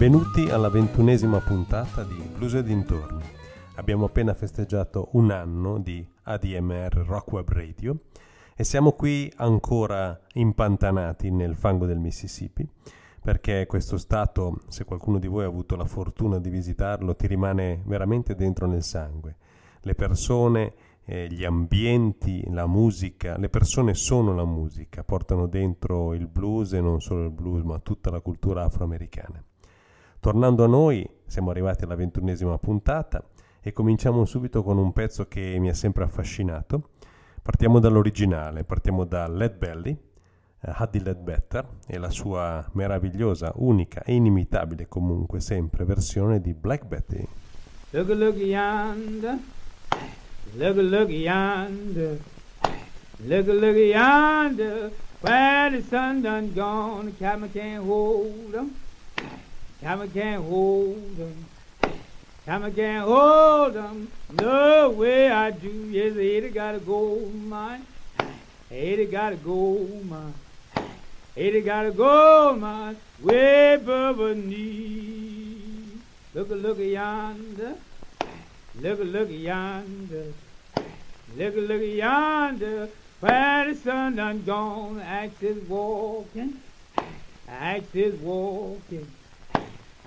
Benvenuti 0.00 0.48
alla 0.48 0.70
ventunesima 0.70 1.40
puntata 1.40 2.04
di 2.04 2.14
Blues 2.34 2.54
e 2.54 2.62
dintorni. 2.62 3.22
Abbiamo 3.74 4.06
appena 4.06 4.32
festeggiato 4.32 5.10
un 5.12 5.30
anno 5.30 5.78
di 5.78 6.02
ADMR 6.22 7.04
Rock 7.04 7.32
Web 7.32 7.50
Radio 7.50 8.04
e 8.56 8.64
siamo 8.64 8.92
qui 8.92 9.30
ancora 9.36 10.18
impantanati 10.32 11.30
nel 11.30 11.54
fango 11.54 11.84
del 11.84 11.98
Mississippi 11.98 12.66
perché 13.20 13.66
questo 13.66 13.98
stato, 13.98 14.62
se 14.68 14.86
qualcuno 14.86 15.18
di 15.18 15.26
voi 15.26 15.44
ha 15.44 15.48
avuto 15.48 15.76
la 15.76 15.84
fortuna 15.84 16.38
di 16.38 16.48
visitarlo, 16.48 17.14
ti 17.14 17.26
rimane 17.26 17.82
veramente 17.84 18.34
dentro 18.34 18.66
nel 18.66 18.82
sangue. 18.82 19.36
Le 19.82 19.94
persone, 19.94 20.72
eh, 21.04 21.26
gli 21.30 21.44
ambienti, 21.44 22.42
la 22.48 22.66
musica, 22.66 23.36
le 23.36 23.50
persone 23.50 23.92
sono 23.92 24.34
la 24.34 24.46
musica, 24.46 25.04
portano 25.04 25.46
dentro 25.46 26.14
il 26.14 26.26
blues 26.26 26.72
e 26.72 26.80
non 26.80 27.02
solo 27.02 27.24
il 27.24 27.32
blues, 27.32 27.64
ma 27.64 27.78
tutta 27.80 28.10
la 28.10 28.20
cultura 28.20 28.64
afroamericana. 28.64 29.44
Tornando 30.20 30.64
a 30.64 30.66
noi, 30.66 31.08
siamo 31.24 31.48
arrivati 31.48 31.84
alla 31.84 31.94
ventunesima 31.94 32.58
puntata 32.58 33.24
e 33.62 33.72
cominciamo 33.72 34.26
subito 34.26 34.62
con 34.62 34.76
un 34.76 34.92
pezzo 34.92 35.26
che 35.26 35.56
mi 35.58 35.70
ha 35.70 35.74
sempre 35.74 36.04
affascinato. 36.04 36.90
Partiamo 37.40 37.78
dall'originale, 37.78 38.64
partiamo 38.64 39.06
da 39.06 39.26
Led 39.28 39.56
Belly, 39.56 39.96
uh, 40.60 40.72
Huddy 40.78 41.00
Ledbetter 41.00 41.66
e 41.86 41.96
la 41.96 42.10
sua 42.10 42.62
meravigliosa, 42.72 43.52
unica 43.54 44.02
e 44.02 44.12
inimitabile 44.12 44.88
comunque 44.88 45.40
sempre 45.40 45.86
versione 45.86 46.38
di 46.42 46.52
Black 46.52 46.84
Betty. 46.84 47.26
Look 47.92 48.10
a 48.10 48.14
look 48.14 48.36
yonder, 48.36 49.38
look 50.52 50.76
a 50.76 50.82
look 50.82 51.08
yonder, 51.08 52.18
look 53.24 53.48
a 53.48 53.52
look 53.54 53.74
yonder, 53.74 54.90
where 55.20 55.70
the 55.70 55.82
sun 55.88 56.20
done 56.20 56.52
gone, 56.52 57.06
the 57.06 57.16
cabin 57.16 57.50
can't 57.50 57.86
hold 57.86 58.54
'em, 58.54 58.70
cabin 59.80 60.10
can't 60.10 60.44
hold 60.44 61.18
'em. 61.18 61.46
Time 62.44 62.64
I 62.64 62.70
can't 62.70 63.06
hold 63.06 63.76
'em, 63.76 64.08
no 64.30 64.90
way 64.90 65.30
I 65.30 65.50
do. 65.50 65.88
Yes, 65.90 66.16
Ada 66.16 66.50
got 66.50 66.74
a 66.74 66.78
gold 66.78 67.34
mine. 67.34 67.86
Ada 68.70 69.04
got 69.06 69.32
a 69.32 69.36
gold 69.36 70.06
mine. 70.08 70.34
Ada 71.36 71.60
got 71.60 71.86
a 71.86 71.90
gold 71.92 72.60
mine 72.60 72.96
way 73.20 73.74
above 73.74 74.18
her 74.18 74.34
knee. 74.34 75.82
Look 76.34 76.50
a 76.50 76.54
look 76.54 76.78
a 76.78 76.86
yonder. 76.86 77.74
Look 78.80 79.00
a 79.00 79.04
look 79.04 79.30
a 79.30 79.34
yonder. 79.34 80.26
Look 81.36 81.56
a 81.56 81.60
look 81.60 81.80
a 81.80 81.86
yonder. 81.86 82.88
Where 83.20 83.66
the 83.66 83.74
sun 83.74 84.16
done 84.16 84.42
gone, 84.44 85.00
axe 85.00 85.42
is 85.42 85.68
walking. 85.68 86.60
Axe 87.48 87.94
is 87.94 88.14
walking. 88.20 89.06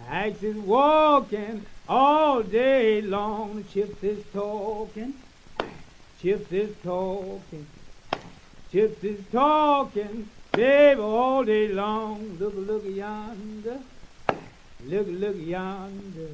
Axe 0.09 0.43
is 0.43 0.57
walking 0.57 1.65
all 1.87 2.43
day 2.43 3.01
long. 3.01 3.63
Chips 3.71 4.03
is 4.03 4.23
talking. 4.33 5.13
Chips 6.21 6.51
is 6.51 6.75
talking. 6.83 7.67
Chips 8.71 9.03
is 9.03 9.19
talking. 9.31 10.29
Babe, 10.51 10.99
all 10.99 11.43
day 11.43 11.69
long. 11.69 12.37
Look, 12.39 12.53
look 12.55 12.83
yonder. 12.85 13.79
Look, 14.85 15.07
look 15.09 15.35
yonder. 15.37 16.29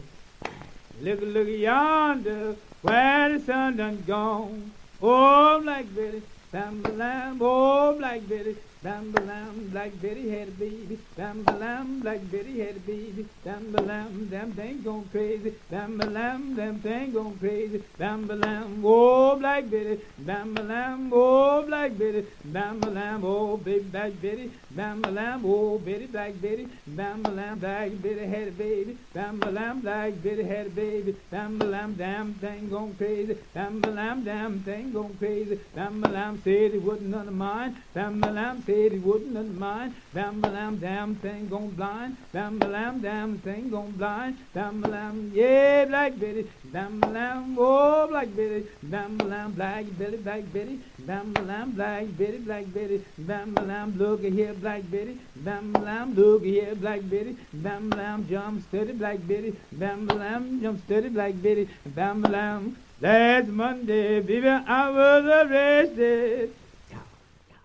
Look, 1.02 1.20
look 1.22 1.48
yonder. 1.48 2.56
Where 2.82 3.38
the 3.38 3.46
sun 3.46 3.78
done 3.78 4.04
gone. 4.06 4.72
Oh, 5.02 5.62
Black 5.62 5.86
Betty. 5.96 6.22
Bam, 6.52 6.82
lamb, 6.98 7.38
oh, 7.42 7.96
Black 7.98 8.28
Betty. 8.28 8.56
Bam 8.82 9.12
lamb, 9.12 9.68
Black 9.72 9.92
Betty 10.02 10.30
had 10.30 10.48
a 10.48 10.52
baby. 10.52 10.98
Bam 11.18 11.44
lamb, 11.44 12.00
Black 12.00 12.22
Betty 12.32 12.60
had 12.60 12.78
a 12.78 12.80
baby. 12.80 13.28
Bam 13.44 13.74
lamb, 13.74 14.30
them 14.30 14.54
thing 14.54 14.82
gone 14.82 15.04
crazy. 15.12 15.54
Bam 15.70 15.98
lamb, 15.98 16.56
them 16.56 16.80
thing 16.80 17.12
gone 17.12 17.38
crazy. 17.40 17.84
Bam 17.98 18.26
lamb, 18.26 18.82
oh 18.86 19.36
Black 19.36 19.70
Betty. 19.70 20.00
Bam 20.20 20.56
lamb, 20.56 21.12
oh 21.12 21.66
Black 21.68 21.98
Betty. 21.98 22.26
Bam 22.46 22.80
lamb, 22.80 23.26
oh 23.26 23.58
baby 23.58 23.84
Black 23.84 24.22
Betty. 24.22 24.50
Bam 24.72 25.02
lamb, 25.02 25.44
oh 25.46 25.78
Betty 25.78 26.06
Black 26.06 26.42
Betty. 26.42 26.68
Bam 26.88 27.24
lamb, 27.24 27.60
Black 27.60 28.02
Betty 28.02 28.26
had 28.28 28.48
a 28.48 28.52
baby. 28.52 28.98
Bam 29.14 29.42
lamb, 29.42 29.82
Black 29.82 30.24
Betty 30.24 30.44
had 30.44 30.68
a 30.68 30.70
baby. 30.70 31.18
Bam 31.30 31.60
lamb, 31.60 31.96
damn 31.96 32.34
thing 32.36 32.70
gone 32.70 32.94
crazy. 32.98 33.38
Bam 33.54 33.82
lamb, 33.82 34.24
damn 34.24 34.62
thing 34.62 34.94
gone 34.94 35.14
crazy. 35.20 35.60
Bam 35.76 36.00
lamb 36.00 36.42
said 36.46 36.76
it 36.76 36.82
wasn't 36.82 37.10
none 37.10 37.28
of 37.28 37.34
mine. 37.34 37.76
Bam 37.94 38.22
lamb 38.22 38.62
said 38.70 38.92
he 38.92 39.00
wouldn't 39.00 39.60
mind. 39.60 39.96
Bam 40.14 40.42
lam, 40.42 40.78
damn 40.78 41.16
thing 41.16 41.48
gone 41.50 41.70
blind. 41.70 42.18
Bam 42.32 42.60
lam, 42.60 43.02
damn 43.02 43.38
thing 43.40 43.70
gone 43.70 43.92
blind. 43.98 44.38
Bam 44.54 44.82
lam, 44.82 45.32
yeah, 45.34 45.86
Black 45.86 46.20
Betty. 46.20 46.44
Bam 46.66 47.00
lam, 47.02 47.56
oh, 47.58 48.08
Black 48.08 48.30
Betty. 48.36 48.68
Bam 48.84 49.18
lam, 49.18 49.54
Black 49.54 49.86
Betty, 49.98 50.18
Black 50.18 50.44
Betty. 50.54 50.80
Bam 51.00 51.34
lam, 51.48 51.72
Black 51.72 52.06
Betty, 52.18 52.38
Black 52.38 52.66
Betty. 52.74 53.04
Bam 53.18 53.56
lam, 53.56 53.98
look 53.98 54.22
here, 54.22 54.54
Black 54.54 54.84
Betty. 54.92 55.18
Bam 55.38 55.74
lam, 55.74 56.14
look 56.14 56.44
here, 56.44 56.76
Black 56.76 57.02
Betty. 57.10 57.36
Bam 57.54 57.90
lam, 57.90 58.28
jump 58.30 58.62
steady, 58.68 58.94
Black 58.94 59.20
Betty. 59.28 59.56
Bam 59.72 60.06
lam, 60.06 60.62
jump 60.62 60.80
steady, 60.86 61.10
Black 61.10 61.42
Betty. 61.42 61.68
Bam 61.96 62.22
lam. 62.22 62.78
Last 63.02 63.48
Monday, 63.48 64.20
baby, 64.20 64.50
I 64.50 64.90
was 64.90 65.26
arrested. 65.26 66.59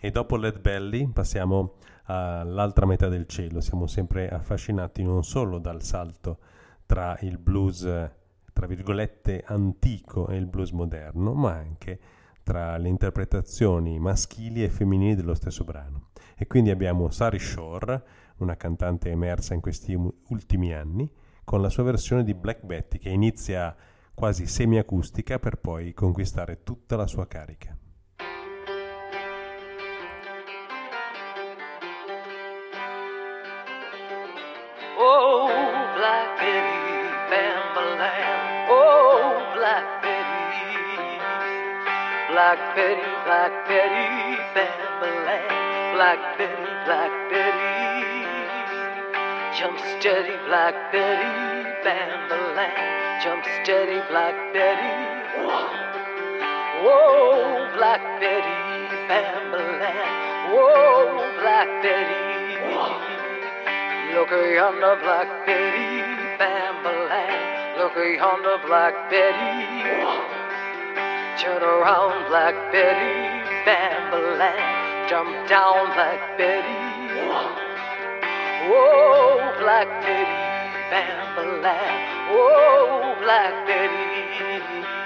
E 0.05 0.11
dopo 0.11 0.37
Led 0.37 0.61
Belly 0.61 1.07
passiamo 1.07 1.77
all'altra 2.05 2.85
metà 2.85 3.09
del 3.09 3.27
cielo. 3.27 3.63
Siamo 3.63 3.87
sempre 3.87 4.29
affascinati 4.29 5.03
non 5.03 5.25
solo 5.25 5.59
dal 5.59 5.83
salto 5.83 6.41
tra 6.85 7.17
il 7.23 7.39
blues, 7.39 7.89
tra 8.53 8.67
virgolette, 8.67 9.45
antico 9.47 10.29
e 10.29 10.37
il 10.37 10.45
blues 10.45 10.73
moderno, 10.73 11.33
ma 11.33 11.53
anche 11.53 11.99
tra 12.43 12.77
le 12.77 12.91
interpretazioni 12.91 13.99
maschili 13.99 14.63
e 14.63 14.69
femminili 14.69 15.15
dello 15.15 15.33
stesso 15.33 15.65
brano. 15.65 16.09
E 16.37 16.47
quindi 16.47 16.69
abbiamo 16.69 17.09
Sari 17.09 17.39
Shore, 17.39 18.05
una 18.41 18.59
cantante 18.59 19.09
emersa 19.09 19.55
in 19.55 19.63
questi 19.63 19.99
ultimi 20.29 20.75
anni, 20.75 21.11
con 21.45 21.63
la 21.63 21.71
sua 21.71 21.83
versione 21.83 22.25
di 22.25 22.35
Black 22.35 22.63
Betty 22.63 22.99
che 22.99 23.09
inizia 23.09 23.75
quasi 24.13 24.47
semiacustica 24.47 25.39
per 25.39 25.57
poi 25.57 25.95
conquistare 25.95 26.63
tutta 26.63 26.95
la 26.95 27.07
sua 27.07 27.27
carica. 27.27 27.75
Black 42.55 42.77
Betty, 42.77 43.11
Black 43.25 43.67
Betty, 43.67 44.39
Bambalam. 44.55 45.95
Black 45.97 46.39
Betty, 46.39 46.71
Black 46.87 47.11
Betty. 47.29 48.15
Jump 49.59 49.79
steady, 49.99 50.37
Black 50.47 50.93
Betty, 50.93 51.35
Bambalam. 51.83 53.25
Jump 53.25 53.45
steady, 53.59 54.01
Black 54.09 54.37
Betty. 54.53 54.95
Whoa, 56.79 57.75
Black 57.75 58.03
Betty, 58.21 58.57
Bambalam. 59.11 60.55
Whoa, 60.55 61.27
Black 61.41 61.69
Betty. 61.83 62.55
Look 64.15 64.31
yonder, 64.31 64.95
Black 65.03 65.29
Betty, 65.45 66.03
Bambalam. 66.39 67.79
Look 67.79 67.97
yonder, 67.97 68.59
Black 68.65 69.11
Betty. 69.11 70.34
Turn 71.45 71.63
around, 71.63 72.27
Black 72.31 72.55
Betty, 72.73 73.45
Bambalam. 73.69 75.09
Jump 75.11 75.29
down, 75.47 75.93
Black 75.93 76.39
Betty. 76.39 76.81
Whoa, 78.65 79.53
Black 79.61 79.89
Betty, 80.01 80.41
Bambalam. 80.89 82.33
Whoa, 82.33 83.15
Black. 83.21 83.67
Betty, 83.67 85.04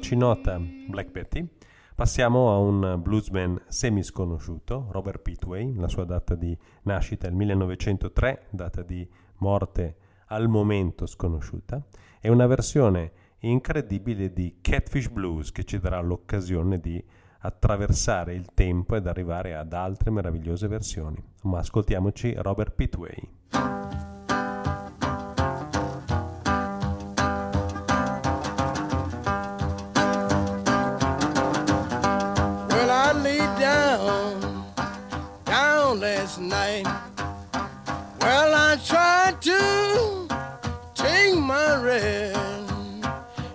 E 0.00 0.16
dall'arcinota 0.16 0.58
Black 0.88 1.10
Betty 1.10 1.46
passiamo 1.94 2.50
a 2.52 2.56
un 2.56 3.00
bluesman 3.02 3.60
semisconosciuto, 3.68 4.88
Robert 4.92 5.20
Pitway, 5.20 5.74
la 5.74 5.88
sua 5.88 6.04
data 6.04 6.34
di 6.34 6.56
nascita 6.84 7.26
è 7.26 7.30
il 7.30 7.36
1903, 7.36 8.46
data 8.48 8.82
di 8.82 9.06
morte 9.36 9.96
al 10.28 10.48
momento 10.48 11.04
sconosciuta, 11.04 11.84
e 12.18 12.30
una 12.30 12.46
versione 12.46 13.12
incredibile 13.40 14.32
di 14.32 14.56
Catfish 14.62 15.10
Blues 15.10 15.52
che 15.52 15.64
ci 15.64 15.78
darà 15.78 16.00
l'occasione 16.00 16.80
di 16.80 17.04
attraversare 17.40 18.34
il 18.34 18.54
tempo 18.54 18.96
ed 18.96 19.06
arrivare 19.06 19.54
ad 19.54 19.74
altre 19.74 20.10
meravigliose 20.10 20.66
versioni. 20.66 21.22
Ma 21.42 21.58
ascoltiamoci 21.58 22.32
Robert 22.38 22.72
Pitway. 22.72 24.09
Night. 36.40 36.86
Well, 38.20 38.54
I 38.54 38.76
tried 38.84 39.40
to 39.42 40.28
take 40.94 41.36
my 41.36 41.76
rest. 41.82 42.70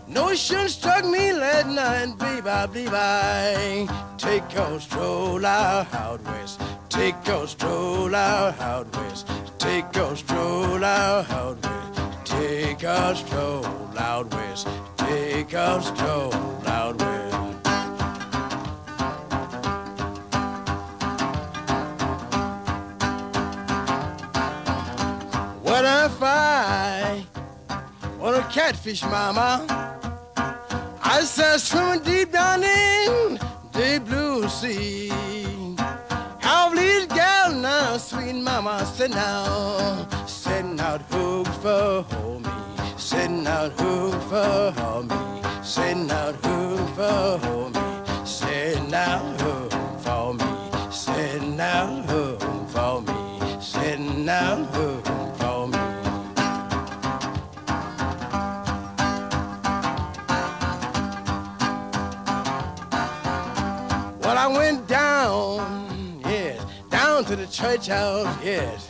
Notion 0.08 0.70
struck 0.70 1.04
me 1.06 1.34
last 1.34 1.68
night, 1.68 2.18
babe. 2.18 2.48
I 2.48 2.65
believe 2.68 3.89
take 4.18 4.54
a 4.56 4.80
stroll 4.80 5.46
out, 5.46 6.24
west. 6.24 6.62
Take 6.89 7.27
a 7.27 7.48
stroll 7.48 8.15
out, 8.15 8.96
west. 8.96 9.27
Take 9.58 9.96
a 9.96 10.15
stroll 10.15 10.84
out 10.84 11.63
west. 11.63 12.25
Take 12.25 12.84
a 12.84 13.15
stroll 13.15 13.65
out 13.98 14.34
west. 14.34 14.68
Take 14.98 15.54
a 15.54 15.82
stroll 15.82 16.34
out 16.68 16.98
west. 17.00 17.25
Want 28.25 28.38
a 28.38 28.50
catfish, 28.50 29.03
mama? 29.03 29.67
I 31.03 31.22
said 31.22 31.58
swimming 31.60 32.01
deep 32.03 32.32
down 32.32 32.63
in 32.63 33.38
the 33.72 34.01
blue 34.03 34.50
sea. 34.50 35.10
How 36.39 36.74
these 36.74 37.05
gals 37.05 37.53
now, 37.53 37.98
sweet 37.98 38.34
mama, 38.34 38.84
sitting 38.86 39.15
out, 39.15 40.08
setting 40.27 40.79
out 40.79 41.01
hooks 41.03 41.55
for 41.58 42.03
me, 42.39 42.50
setting 42.98 43.46
out 43.46 43.72
hooks 43.79 44.25
for 44.25 45.03
me, 45.03 45.41
setting 45.63 46.10
out 46.10 46.36
hooks 46.44 46.91
for 46.98 47.70
me, 47.70 48.25
setting 48.25 48.94
out 48.96 49.41
hooks 49.41 50.03
for 50.03 50.34
me, 50.34 50.91
setting 50.91 51.60
out 51.60 52.05
hooks 52.10 52.74
for 52.74 53.01
me, 53.01 53.62
setting 53.62 54.27
out 54.27 54.65
hooks 54.74 55.04
church 67.55 67.88
house, 67.88 68.38
yes. 68.43 68.85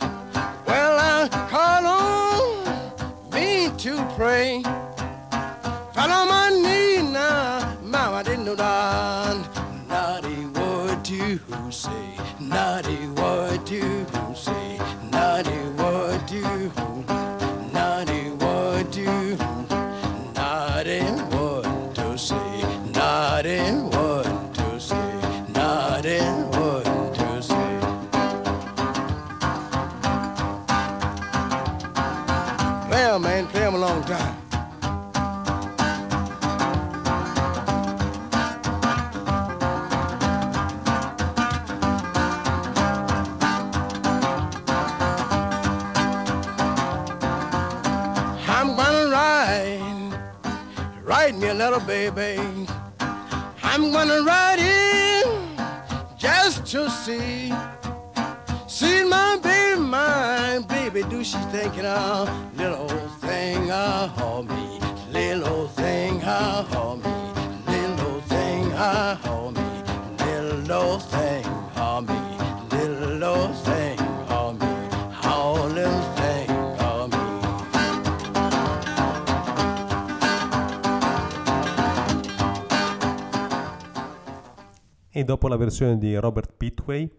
Well, 0.66 0.98
I 0.98 1.28
called 1.48 1.86
on 1.86 3.30
me 3.32 3.70
to 3.78 4.04
pray. 4.16 4.60
Fell 5.94 6.10
on 6.10 6.26
my 6.28 6.50
knee 6.50 7.00
now, 7.12 7.78
mama 7.80 8.24
didn't 8.24 8.44
know 8.44 8.56
that. 8.56 9.48
Naughty 9.86 10.46
word 10.46 11.04
to 11.04 11.38
say, 11.70 12.18
naughty 12.40 13.06
word 13.06 13.64
to 13.66 13.95
little 51.56 51.80
baby. 51.80 52.38
I'm 53.62 53.90
gonna 53.90 54.22
ride 54.22 54.58
in 54.58 55.56
just 56.18 56.66
to 56.66 56.90
see, 56.90 57.50
see 58.66 59.04
my 59.04 59.38
baby, 59.42 59.80
my 59.80 60.62
baby. 60.68 61.02
Do 61.04 61.24
she 61.24 61.38
thinking 61.50 61.86
of 61.86 62.28
little 62.56 62.90
old 62.90 63.10
thing 63.20 63.70
of 63.70 64.46
me, 64.48 64.80
little 65.10 65.68
thing 65.68 66.22
of 66.24 66.85
E 85.16 85.24
dopo 85.24 85.48
la 85.48 85.56
versione 85.56 85.96
di 85.96 86.14
Robert 86.14 86.52
Pitway 86.54 87.10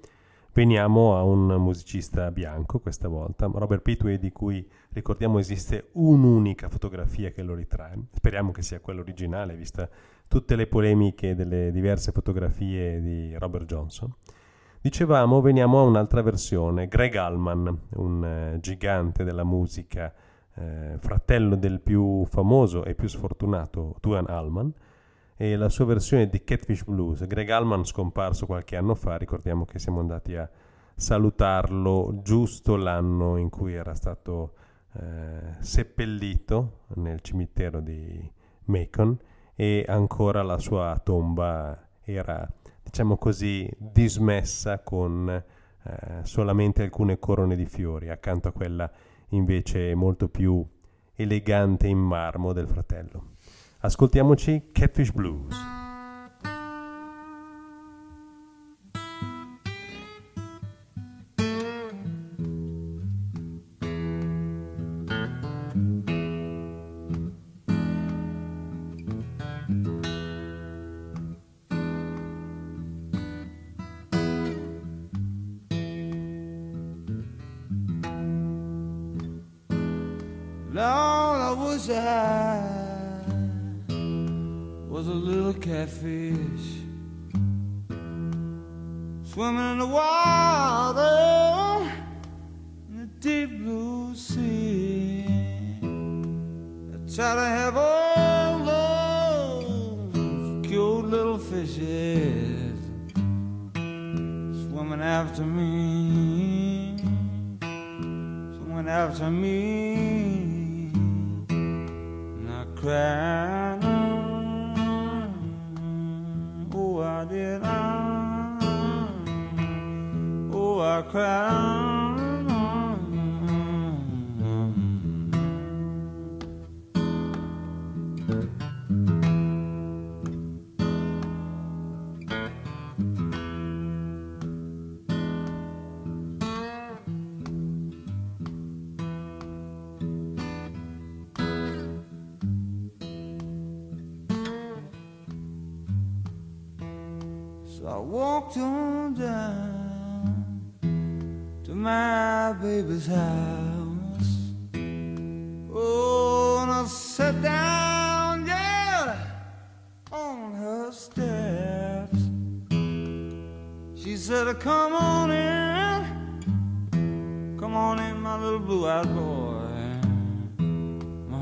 veniamo 0.53 1.17
a 1.17 1.23
un 1.23 1.47
musicista 1.55 2.29
bianco 2.29 2.77
questa 2.79 3.07
volta, 3.07 3.49
Robert 3.51 3.81
Pitway 3.81 4.19
di 4.19 4.31
cui 4.31 4.63
ricordiamo 4.89 5.39
esiste 5.39 5.89
un'unica 5.93 6.69
fotografia 6.69 7.31
che 7.31 7.41
lo 7.41 7.55
ritrae, 7.55 7.97
speriamo 8.11 8.51
che 8.51 8.61
sia 8.61 8.81
quella 8.81 9.01
originale 9.01 9.55
vista 9.55 9.89
tutte 10.27 10.55
le 10.55 10.67
polemiche 10.67 11.33
delle 11.33 11.71
diverse 11.71 12.11
fotografie 12.11 13.01
di 13.01 13.35
Robert 13.35 13.65
Johnson. 13.65 14.13
Dicevamo, 14.79 15.41
veniamo 15.41 15.79
a 15.79 15.83
un'altra 15.83 16.21
versione, 16.21 16.87
Greg 16.87 17.15
Allman, 17.15 17.79
un 17.95 18.23
eh, 18.23 18.59
gigante 18.59 19.23
della 19.23 19.43
musica, 19.43 20.13
eh, 20.53 20.97
fratello 20.99 21.55
del 21.55 21.81
più 21.81 22.23
famoso 22.25 22.85
e 22.85 22.93
più 22.93 23.07
sfortunato 23.07 23.95
Duane 24.01 24.29
Allman, 24.29 24.71
e 25.37 25.55
la 25.55 25.69
sua 25.69 25.85
versione 25.85 26.27
di 26.27 26.43
Catfish 26.43 26.83
Blues. 26.83 27.25
Greg 27.27 27.49
Allman 27.51 27.85
scomparso 27.85 28.47
qualche 28.47 28.75
anno 28.75 28.95
fa, 28.95 29.15
ricordiamo 29.17 29.65
che 29.65 29.77
siamo 29.77 29.99
andati 29.99 30.35
a 30.35 30.49
salutarlo 30.95 32.21
giusto 32.23 32.75
l'anno 32.75 33.37
in 33.37 33.49
cui 33.49 33.75
era 33.75 33.93
stato 33.93 34.55
eh, 34.93 35.55
seppellito 35.59 36.85
nel 36.95 37.21
cimitero 37.21 37.79
di 37.81 38.29
Macon 38.65 39.15
e 39.53 39.85
ancora 39.87 40.41
la 40.41 40.57
sua 40.57 40.99
tomba 41.03 41.87
era, 42.01 42.51
diciamo 42.81 43.17
così, 43.17 43.69
dismessa 43.77 44.79
con 44.79 45.29
eh, 45.29 46.19
solamente 46.23 46.81
alcune 46.81 47.19
corone 47.19 47.55
di 47.55 47.65
fiori, 47.65 48.09
accanto 48.09 48.47
a 48.47 48.51
quella 48.51 48.89
invece 49.29 49.93
molto 49.93 50.29
più 50.29 50.65
elegante 51.13 51.87
in 51.87 51.99
marmo 51.99 52.53
del 52.53 52.67
fratello. 52.67 53.35
Ascoltiamoci 53.79 54.71
Catfish 54.73 55.11
Blues. 55.11 55.55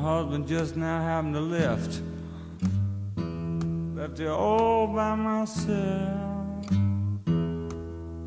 Husband 0.05 0.47
just 0.47 0.75
now 0.75 1.01
happened 1.01 1.33
to 1.33 1.41
lift 1.41 2.01
left 4.07 4.19
you 4.19 4.29
all 4.29 4.85
by 4.85 5.15
myself. 5.15 6.69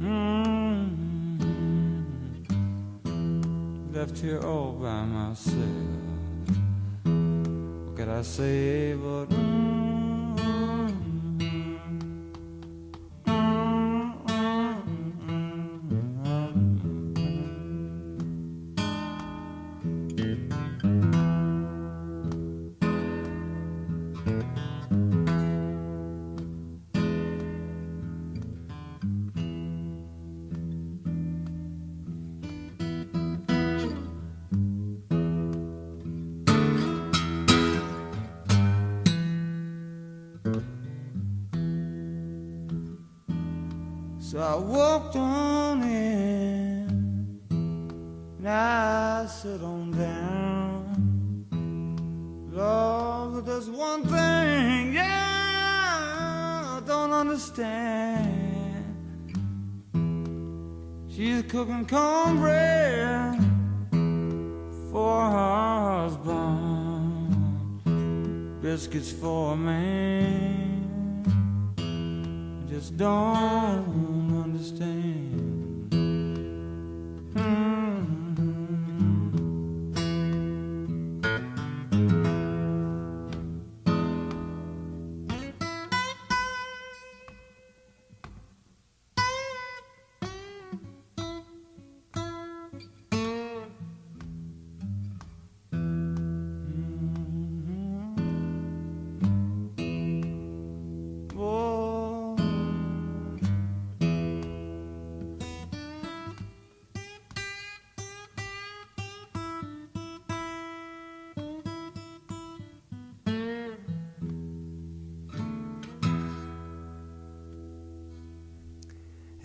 Mm. 0.00 0.90
Left 3.94 4.18
here 4.18 4.40
all 4.40 4.73
by 4.73 5.04
myself. 5.04 5.54
What 7.04 7.97
could 7.97 8.08
I 8.08 8.23
say 8.23 8.94
but? 8.94 9.28
So 9.30 9.77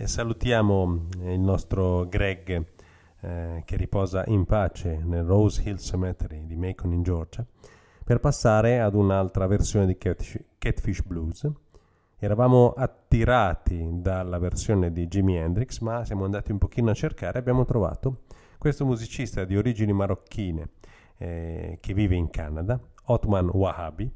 salutiamo 0.06 1.06
il 1.22 1.40
nostro 1.40 2.06
Greg 2.08 2.64
eh, 3.20 3.62
che 3.64 3.76
riposa 3.76 4.24
in 4.26 4.44
pace 4.44 5.00
nel 5.02 5.24
Rose 5.24 5.62
Hill 5.62 5.76
Cemetery 5.76 6.46
di 6.46 6.56
Macon 6.56 6.92
in 6.92 7.02
Georgia 7.02 7.44
per 8.04 8.20
passare 8.20 8.80
ad 8.80 8.94
un'altra 8.94 9.46
versione 9.46 9.86
di 9.86 9.96
Catfish, 9.96 10.42
Catfish 10.58 11.02
Blues. 11.02 11.50
Eravamo 12.18 12.72
attirati 12.76 13.88
dalla 14.00 14.38
versione 14.38 14.92
di 14.92 15.08
Jimi 15.08 15.36
Hendrix, 15.36 15.78
ma 15.80 16.04
siamo 16.04 16.24
andati 16.24 16.52
un 16.52 16.58
pochino 16.58 16.90
a 16.90 16.94
cercare 16.94 17.36
e 17.36 17.40
abbiamo 17.40 17.64
trovato 17.64 18.24
questo 18.58 18.84
musicista 18.84 19.44
di 19.44 19.56
origini 19.56 19.92
marocchine 19.92 20.68
eh, 21.16 21.78
che 21.80 21.94
vive 21.94 22.14
in 22.14 22.28
Canada, 22.30 22.78
Otman 23.04 23.48
Wahabi. 23.48 24.10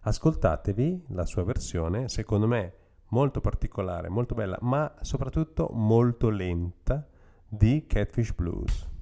Ascoltatevi 0.00 1.04
la 1.08 1.24
sua 1.26 1.44
versione, 1.44 2.08
secondo 2.08 2.46
me 2.46 2.72
molto 3.08 3.40
particolare, 3.40 4.08
molto 4.08 4.34
bella, 4.34 4.58
ma 4.60 4.92
soprattutto 5.00 5.68
molto 5.72 6.28
lenta 6.30 7.06
di 7.46 7.86
Catfish 7.86 8.32
Blues. 8.32 8.92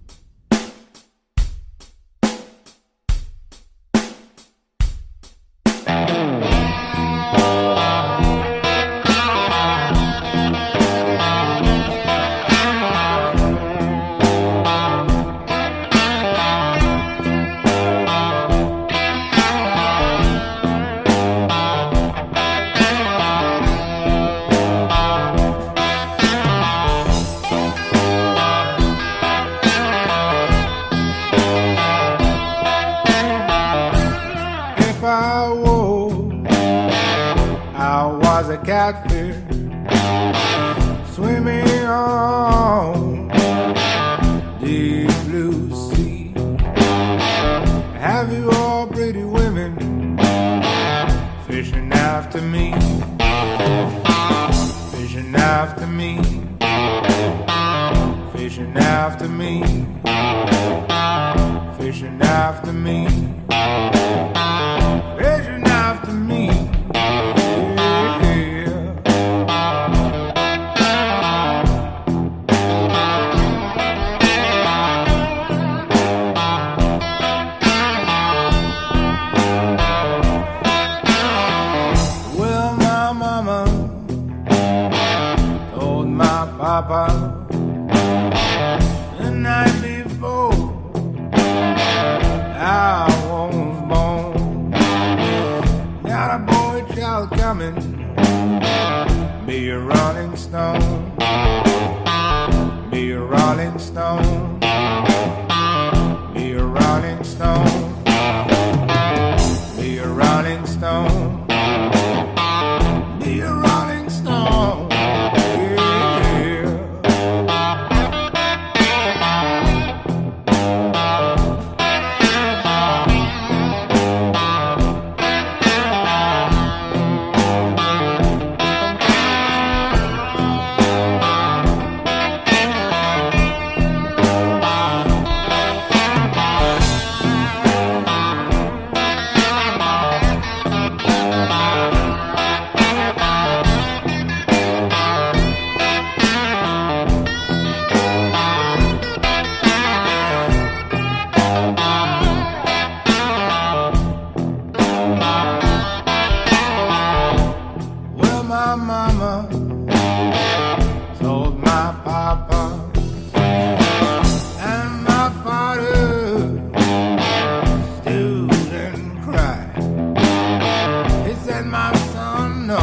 Said, 171.53 171.67
My 171.67 171.93
son, 172.15 172.67
no 172.67 172.83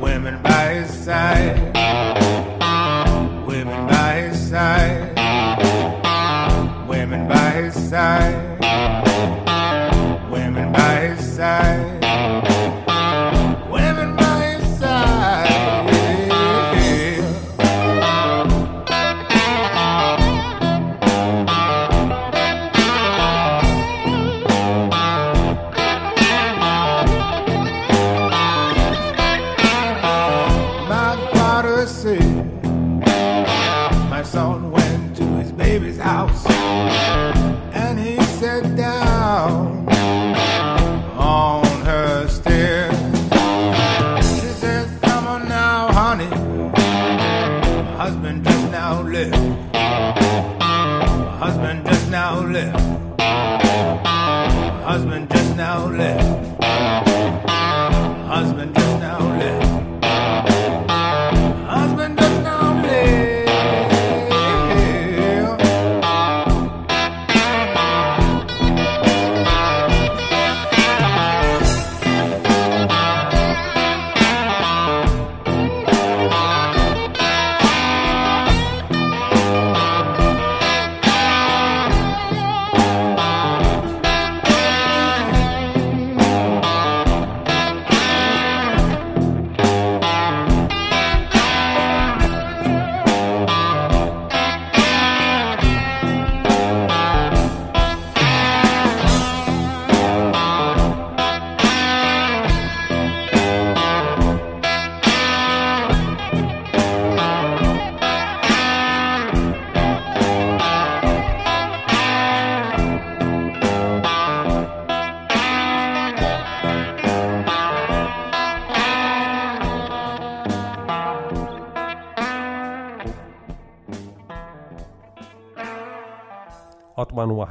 women 0.00 0.40
by 0.42 0.76
his 0.76 0.90
side, 1.04 1.58
women 3.46 3.86
by 3.86 4.12
his 4.22 4.48
side, 4.48 5.14
women 6.88 7.28
by 7.28 7.50
his 7.50 7.74
side, 7.90 8.53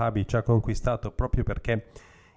Wahhabi 0.04 0.28
ci 0.28 0.36
ha 0.36 0.42
conquistato 0.42 1.12
proprio 1.12 1.44
perché 1.44 1.86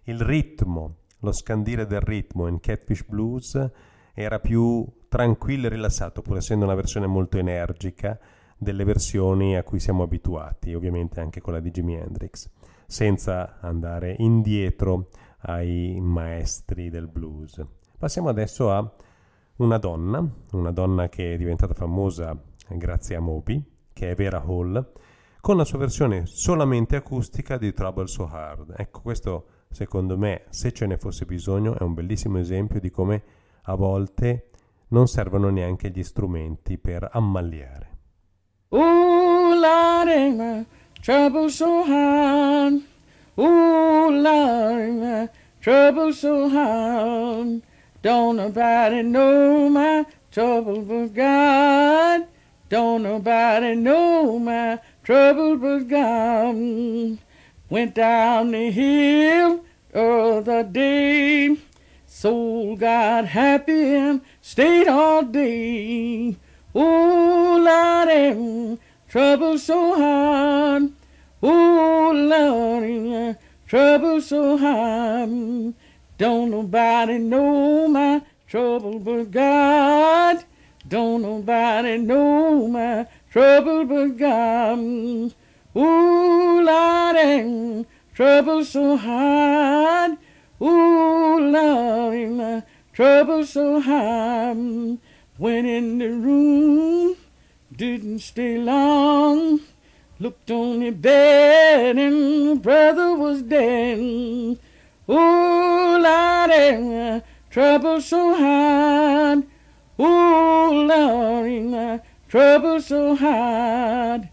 il 0.05 0.21
ritmo, 0.21 0.99
lo 1.21 1.33
scandire 1.33 1.87
del 1.87 2.01
ritmo 2.01 2.47
in 2.47 2.61
Catfish 2.61 3.05
Blues 3.05 3.71
era 4.15 4.39
più 4.39 4.87
tranquillo 5.09 5.67
e 5.67 5.71
rilassato, 5.71 6.23
pur 6.23 6.37
essendo 6.37 6.65
una 6.65 6.75
versione 6.75 7.07
molto 7.07 7.39
energica 7.39 8.19
delle 8.57 8.85
versioni 8.85 9.57
a 9.57 9.65
cui 9.65 9.81
siamo 9.81 10.05
abituati, 10.05 10.75
ovviamente 10.75 11.21
anche 11.21 11.41
quella 11.41 11.59
di 11.59 11.71
Jimi 11.73 11.97
Hendrix, 11.97 12.49
senza 12.87 13.59
andare 13.61 14.15
indietro 14.19 15.09
ai 15.41 15.99
maestri 16.01 16.89
del 16.89 17.09
blues. 17.09 17.61
Passiamo 17.99 18.29
adesso 18.29 18.71
a 18.71 18.89
una 19.57 19.79
donna, 19.79 20.25
una 20.53 20.71
donna 20.71 21.09
che 21.09 21.35
è 21.35 21.37
diventata 21.37 21.75
famosa 21.75 22.41
grazie 22.69 23.17
a 23.17 23.21
Moby, 23.21 23.63
che 23.93 24.13
è 24.13 24.15
Vera 24.15 24.41
Hall, 24.41 24.93
con 25.47 25.57
la 25.57 25.65
sua 25.65 25.79
versione 25.79 26.27
solamente 26.27 26.97
acustica 26.97 27.57
di 27.57 27.73
Trouble 27.73 28.09
So 28.09 28.27
Hard. 28.27 28.75
Ecco, 28.77 29.01
questo 29.01 29.47
secondo 29.71 30.19
me, 30.19 30.47
se 30.49 30.73
ce 30.73 30.87
ne 30.87 30.97
fosse 30.97 31.25
bisogno, 31.25 31.79
è 31.79 31.85
un 31.85 31.95
bellissimo 31.95 32.41
esempio 32.41 32.81
di 32.81 32.91
come 32.91 33.23
a 33.63 33.77
volte 33.77 34.49
non 34.89 35.07
servono 35.07 35.49
neanche 35.49 35.91
gli 35.91 36.03
strumenti 36.03 36.79
per 36.79 37.09
ammaliare. 37.13 37.91
Ooh, 38.71 39.55
Lord, 39.55 40.09
ain't 40.09 40.37
my 40.37 40.67
trouble 41.01 41.49
so 41.49 41.85
hard. 41.85 42.83
Ooh, 43.37 44.11
Lord, 44.11 44.99
my 44.99 45.31
trouble 45.61 46.13
so 46.13 46.49
hard. 46.49 47.63
Don't 48.01 48.35
nobody 48.35 49.01
know 49.01 49.69
my 49.69 50.05
trouble 50.29 50.81
but 50.81 51.13
God. 51.13 52.35
Don't 52.69 53.03
nobody 53.03 53.77
know 53.77 54.41
my 54.41 54.81
trouble 55.07 55.55
was 55.55 55.85
gone. 55.85 57.17
Went 57.71 57.95
down 57.95 58.51
the 58.51 58.73
hill 58.73 59.65
oh, 59.95 60.41
the 60.41 60.53
other 60.59 60.69
day. 60.69 61.57
Soul 62.07 62.75
got 62.75 63.27
happy 63.27 63.95
and 63.95 64.21
stayed 64.43 64.89
all 64.89 65.23
day. 65.23 66.37
Oh, 66.75 67.57
Lord, 67.63 68.81
trouble 69.09 69.59
so 69.59 69.95
hard. 69.95 70.91
Oh, 71.41 72.13
Lord, 72.13 73.39
trouble 73.69 74.21
so 74.21 74.59
hard. 74.59 75.75
Don't 76.19 76.51
nobody 76.51 77.19
know 77.19 77.87
my 77.87 78.23
trouble 78.49 78.99
but 78.99 79.31
God. 79.31 80.45
Don't 80.89 81.23
nobody 81.23 81.99
know 81.99 82.67
my 82.67 83.07
trouble 83.37 83.85
begun. 83.85 85.31
Ooh, 85.77 86.63
Lord, 86.63 87.87
trouble 88.15 88.65
so 88.65 88.97
hard. 88.97 90.17
Ooh, 90.63 91.39
Lord, 91.39 92.63
trouble 92.95 93.45
so 93.45 93.79
hard. 93.79 94.97
Went 95.39 95.67
in 95.67 95.99
the 95.99 96.09
room, 96.09 97.17
didn't 97.77 98.21
stay 98.21 98.57
long. 98.57 99.61
Looked 100.19 100.51
on 100.51 100.81
the 100.81 100.93
bed 100.93 101.99
and 101.99 102.63
brother 102.63 103.15
was 103.17 103.43
dead. 103.43 103.99
Ooh, 105.11 105.99
Lord, 106.09 107.23
trouble 107.51 108.01
so 108.01 108.35
hard. 108.35 109.45
Ooh, 110.01 110.87
Lord, 110.87 112.01
trouble 112.37 112.81
so 112.83 113.17
hard. 113.17 114.29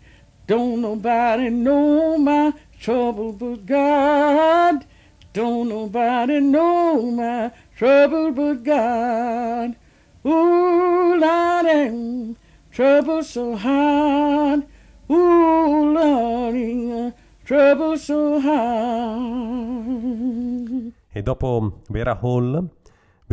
Don't 0.45 0.81
nobody 0.81 1.49
know 1.49 2.17
my 2.17 2.51
trouble 2.77 3.31
but 3.31 3.65
God. 3.65 4.85
Don't 5.31 5.69
nobody 5.69 6.41
know 6.41 7.01
my 7.11 7.49
trouble 7.77 8.33
but 8.33 8.61
God. 8.63 9.77
Ooh, 10.25 11.15
Lord, 11.15 12.35
trouble 12.71 13.23
so 13.23 13.55
hard. 13.55 14.67
Ooh, 15.09 15.93
Lord, 15.93 17.13
trouble 17.45 17.97
so 17.97 18.37
hard. 18.41 19.63
E 21.15 21.21
dopo 21.21 21.79
Vera 21.89 22.19
Hall 22.21 22.67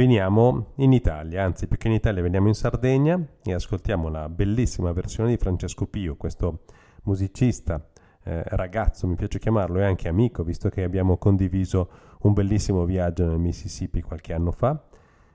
veniamo 0.01 0.73
in 0.77 0.95
Italia, 0.95 1.45
anzi 1.45 1.67
più 1.67 1.77
che 1.77 1.89
in 1.89 1.93
Italia 1.93 2.23
veniamo 2.23 2.49
in 2.49 2.55
Sardegna 2.55 3.23
e 3.45 3.53
ascoltiamo 3.53 4.09
la 4.09 4.31
bellissima 4.31 4.93
versione 4.93 5.29
di 5.29 5.37
Francesco 5.37 5.87
Pio, 5.89 6.17
questo 6.17 6.61
musicista, 7.03 7.87
eh, 8.25 8.43
ragazzo 8.47 9.07
mi 9.07 9.15
piace 9.15 9.39
chiamarlo 9.39 9.79
e 9.79 9.85
anche 9.85 10.09
amico, 10.09 10.43
visto 10.43 10.71
che 10.71 10.85
abbiamo 10.85 11.19
condiviso 11.19 11.91
un 12.21 12.33
bellissimo 12.33 12.87
viaggio 12.87 13.27
nel 13.27 13.37
Mississippi 13.37 14.01
qualche 14.01 14.33
anno 14.33 14.53
fa, 14.53 14.83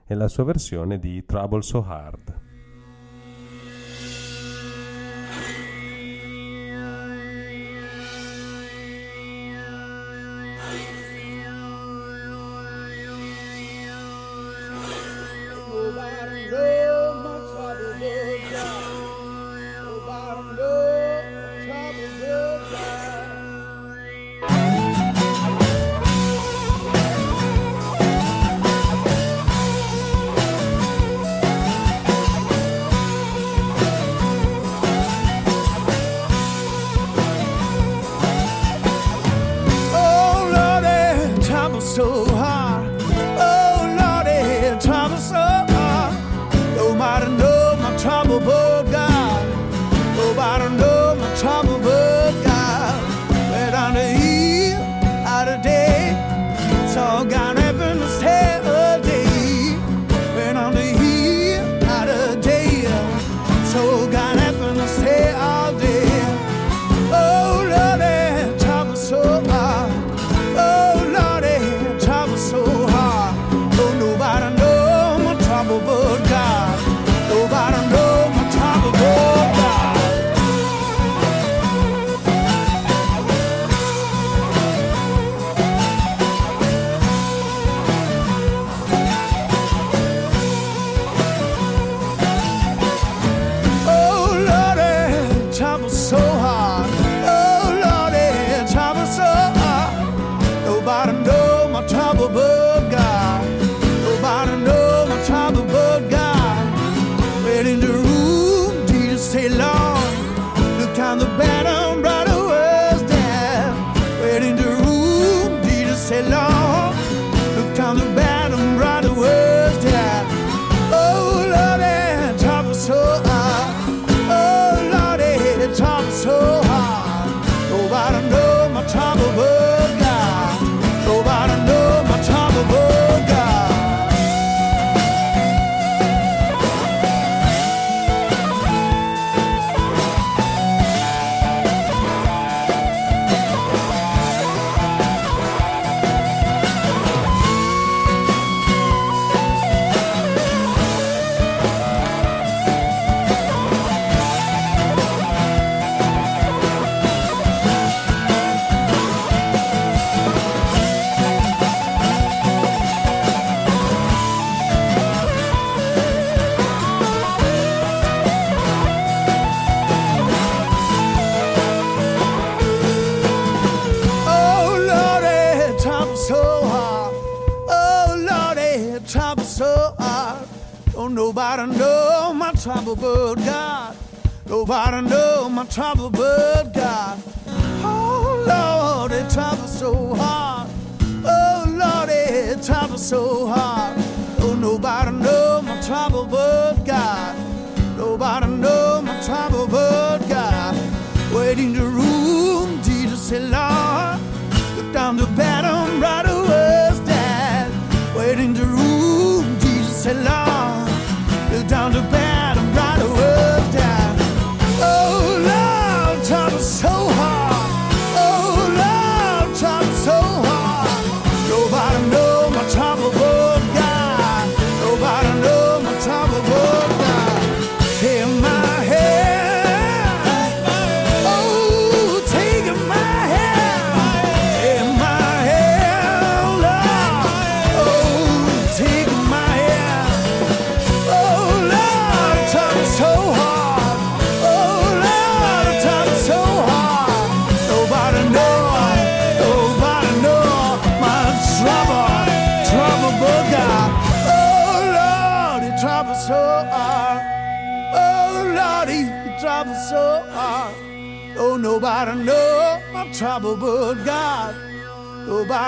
e 0.04 0.14
la 0.16 0.26
sua 0.26 0.42
versione 0.42 0.98
di 0.98 1.24
Trouble 1.24 1.62
So 1.62 1.84
Hard. 1.86 2.45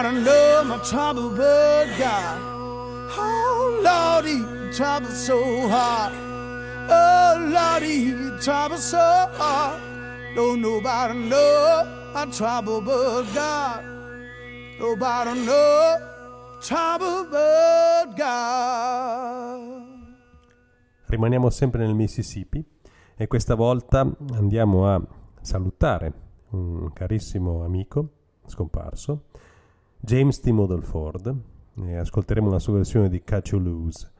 Nobody 0.01 0.23
know 0.23 0.63
my 0.65 0.79
trouble 0.85 1.31
but 1.31 1.89
God. 1.99 2.39
Oh, 3.19 3.81
Lordy, 3.83 4.71
trouble 4.73 5.09
so 5.09 5.67
hard. 5.69 6.13
Oh, 6.89 7.51
Lordy, 7.51 8.15
trouble 8.41 8.77
so 8.77 8.97
hard. 8.97 9.81
Don't 10.37 10.61
nobody 10.61 11.19
know 11.29 12.13
my 12.15 12.27
trouble 12.27 12.81
but 12.81 13.25
God. 13.35 13.83
Nobody 14.79 15.45
know 15.45 15.99
trouble 16.63 17.27
but 17.29 18.15
God. 18.17 19.83
Rimaniamo 21.07 21.51
sempre 21.51 21.85
nel 21.85 21.95
Mississippi 21.95 22.65
e 23.17 23.27
questa 23.27 23.57
volta 23.57 24.09
andiamo 24.33 24.87
a 24.87 25.03
salutare 25.41 26.13
un 26.51 26.93
carissimo 26.93 27.65
amico 27.65 28.11
scomparso, 28.47 29.25
James 30.01 30.39
T. 30.39 30.47
Model 30.51 30.85
Ford, 30.85 31.35
e 31.75 31.97
ascolteremo 31.97 32.49
la 32.49 32.61
sua 32.61 32.75
versione 32.75 33.09
di 33.09 33.23
Catch 33.23 33.51
You 33.51 33.61
Lose. 33.61 34.11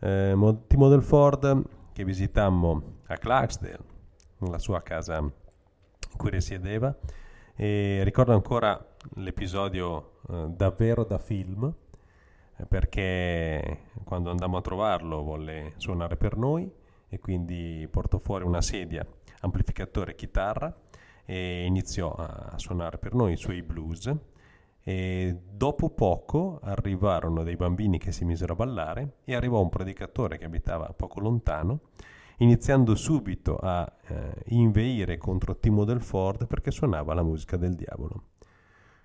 Eh, 0.00 0.36
T. 0.66 1.00
Ford 1.00 1.64
che 1.92 2.04
visitammo 2.04 2.82
a 3.06 3.16
Clarksdale, 3.16 3.78
la 4.38 4.58
sua 4.58 4.82
casa 4.82 5.18
in 5.18 5.30
cui 6.16 6.30
risiedeva, 6.30 6.94
e 7.54 8.00
ricordo 8.02 8.32
ancora 8.32 8.84
l'episodio 9.14 10.18
eh, 10.28 10.46
davvero 10.48 11.04
da 11.04 11.18
film, 11.18 11.72
eh, 12.56 12.66
perché 12.66 13.82
quando 14.02 14.30
andammo 14.30 14.56
a 14.56 14.62
trovarlo 14.62 15.22
volle 15.22 15.74
suonare 15.76 16.16
per 16.16 16.36
noi 16.36 16.68
e 17.08 17.20
quindi 17.20 17.86
portò 17.88 18.18
fuori 18.18 18.44
una 18.44 18.60
sedia, 18.60 19.06
amplificatore 19.42 20.16
chitarra 20.16 20.76
e 21.24 21.64
iniziò 21.64 22.12
a 22.12 22.58
suonare 22.58 22.98
per 22.98 23.14
noi 23.14 23.34
i 23.34 23.36
suoi 23.36 23.62
blues 23.62 24.12
e 24.84 25.40
dopo 25.50 25.90
poco 25.90 26.60
arrivarono 26.62 27.42
dei 27.42 27.56
bambini 27.56 27.98
che 27.98 28.12
si 28.12 28.24
misero 28.24 28.52
a 28.52 28.56
ballare 28.56 29.16
e 29.24 29.34
arrivò 29.34 29.60
un 29.60 29.70
predicatore 29.70 30.36
che 30.36 30.44
abitava 30.44 30.92
poco 30.94 31.20
lontano 31.20 31.80
iniziando 32.38 32.94
subito 32.94 33.56
a 33.56 33.90
eh, 34.06 34.32
inveire 34.46 35.18
contro 35.18 35.56
Timo 35.58 35.84
del 35.84 36.00
Ford 36.00 36.46
perché 36.46 36.70
suonava 36.70 37.14
la 37.14 37.22
musica 37.22 37.56
del 37.56 37.74
diavolo. 37.74 38.30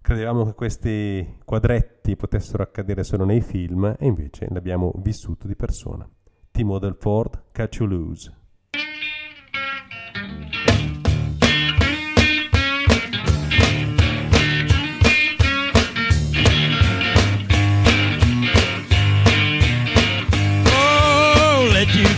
Credevamo 0.02 0.46
che 0.46 0.54
questi 0.54 1.40
quadretti 1.44 2.16
potessero 2.16 2.64
accadere 2.64 3.04
solo 3.04 3.26
nei 3.26 3.42
film 3.42 3.96
e 4.00 4.08
invece 4.08 4.48
l'abbiamo 4.50 4.94
vissuto 4.98 5.46
di 5.46 5.56
persona. 5.56 6.10
Timo 6.52 6.80
del 6.80 6.96
Ford, 6.98 7.44
Catch 7.52 7.80
You 7.80 7.88
Lose. 7.88 8.39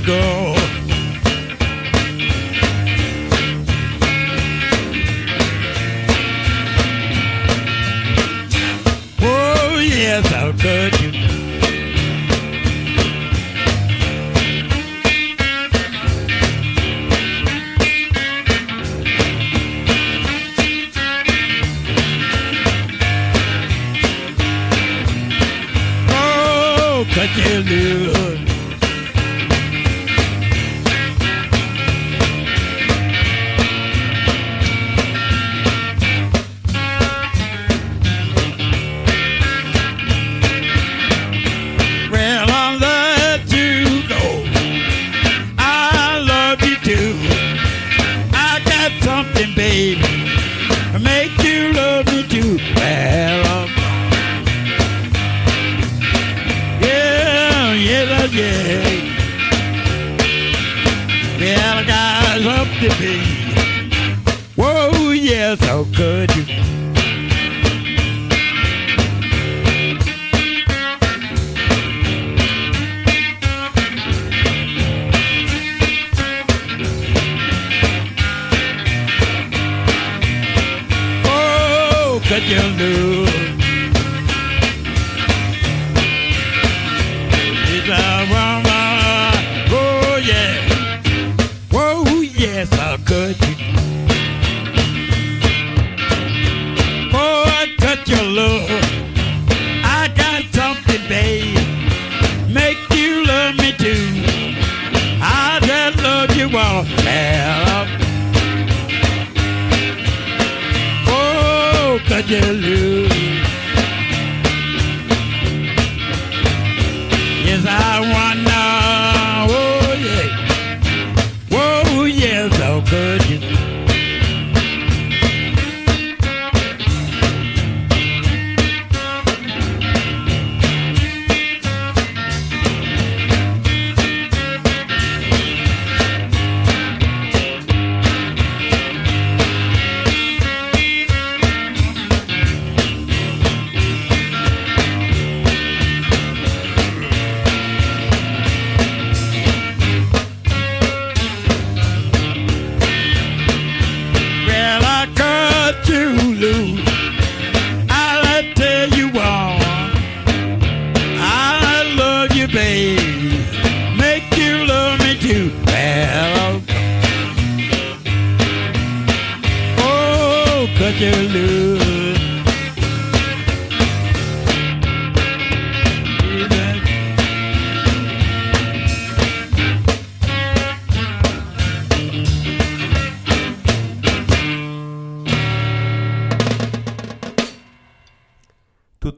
Go. 0.06 0.54
Oh, 9.24 9.80
yes, 9.80 10.26
how 10.28 10.52
could 10.54 11.00
you? 11.02 11.12
Oh, 26.10 27.06
you 27.38 27.60
lose? 27.64 28.21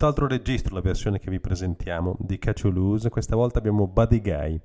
tutt'altro 0.04 0.28
registro 0.28 0.76
la 0.76 0.82
versione 0.82 1.18
che 1.18 1.30
vi 1.32 1.40
presentiamo 1.40 2.18
di 2.20 2.38
Catch 2.38 2.66
You 2.66 2.74
Lose, 2.74 3.10
questa 3.10 3.38
volta 3.38 3.60
abbiamo 3.60 3.88
Buddy 3.88 4.20
Guy 4.20 4.60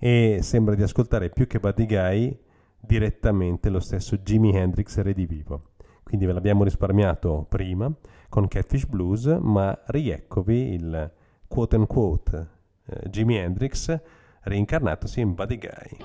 e 0.00 0.40
sembra 0.42 0.74
di 0.74 0.82
ascoltare 0.82 1.30
più 1.30 1.46
che 1.46 1.60
Buddy 1.60 1.86
Guy 1.86 2.36
direttamente 2.80 3.70
lo 3.70 3.78
stesso 3.78 4.16
Jimi 4.16 4.52
Hendrix 4.52 4.98
redivivo. 4.98 5.74
Quindi 6.02 6.26
ve 6.26 6.32
l'abbiamo 6.32 6.64
risparmiato 6.64 7.46
prima 7.48 7.88
con 8.28 8.48
Catfish 8.48 8.86
Blues, 8.86 9.26
ma 9.40 9.80
rieccovi 9.86 10.72
il 10.72 11.12
quote 11.46 11.76
unquote 11.76 12.48
eh, 12.86 13.08
Jimi 13.10 13.36
Hendrix 13.36 13.96
reincarnatosi 14.40 15.20
in 15.20 15.34
Buddy 15.34 15.58
Guy. 15.58 15.98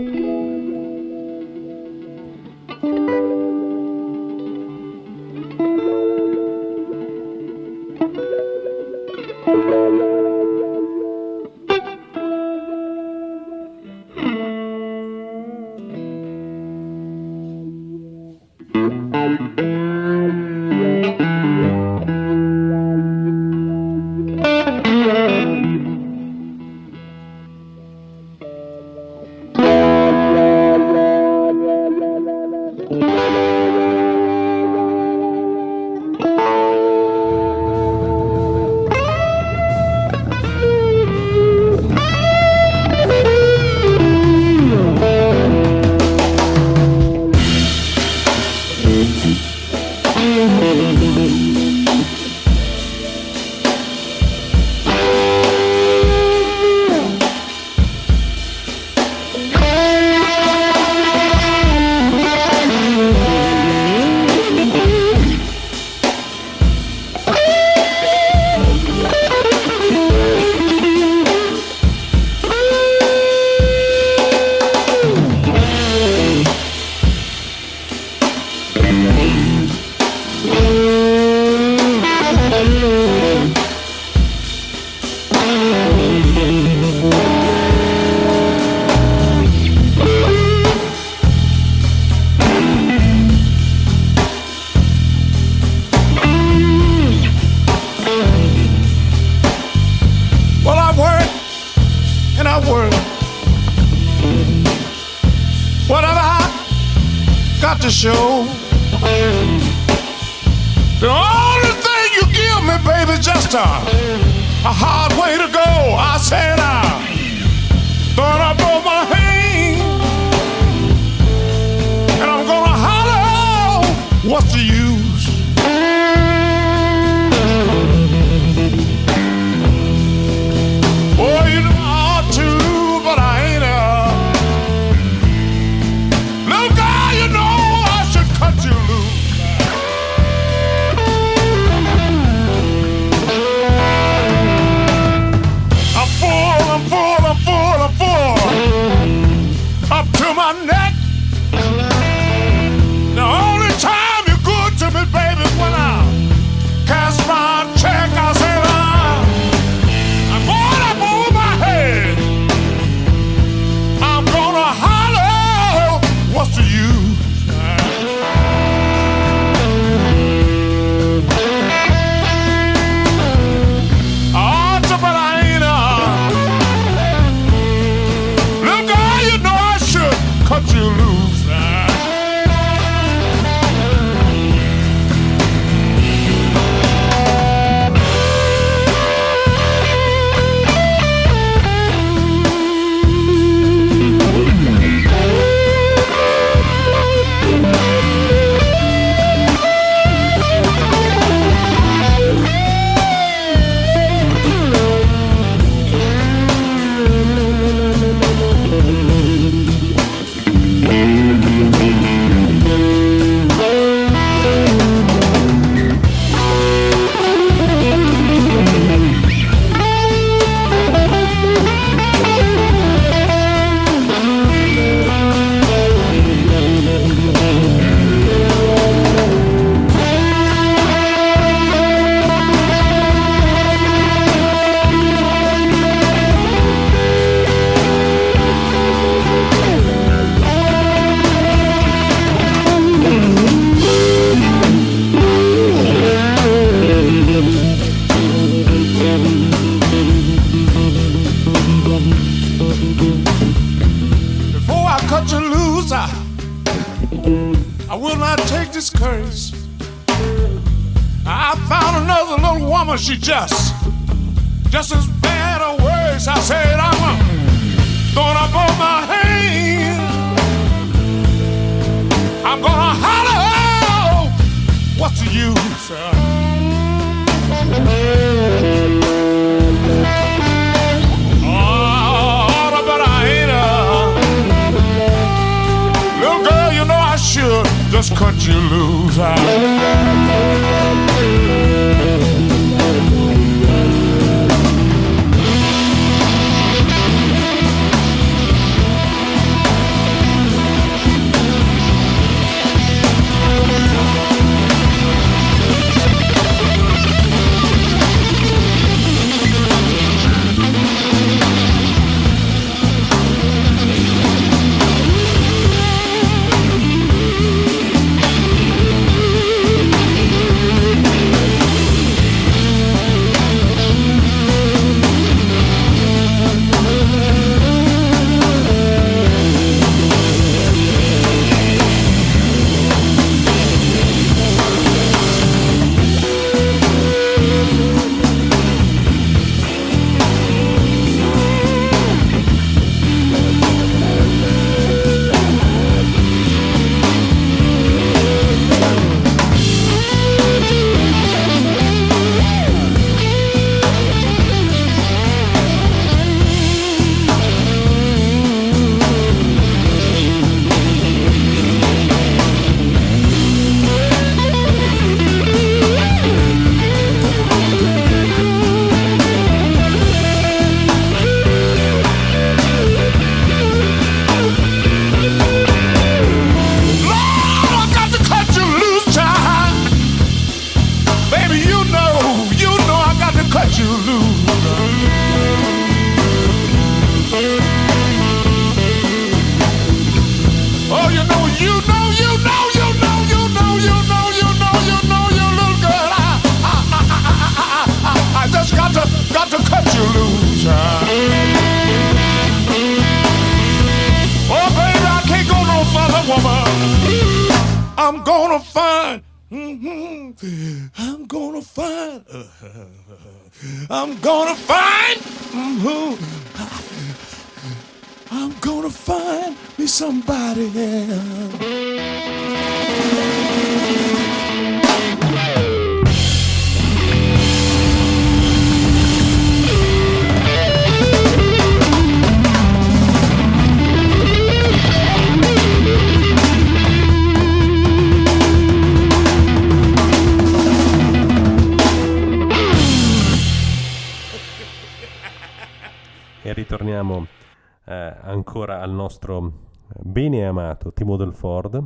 nostro 449.15 449.53
eh, 449.93 449.99
bene 450.01 450.45
amato 450.45 450.91
Timo 450.91 451.15
Del 451.15 451.33
Ford 451.33 451.83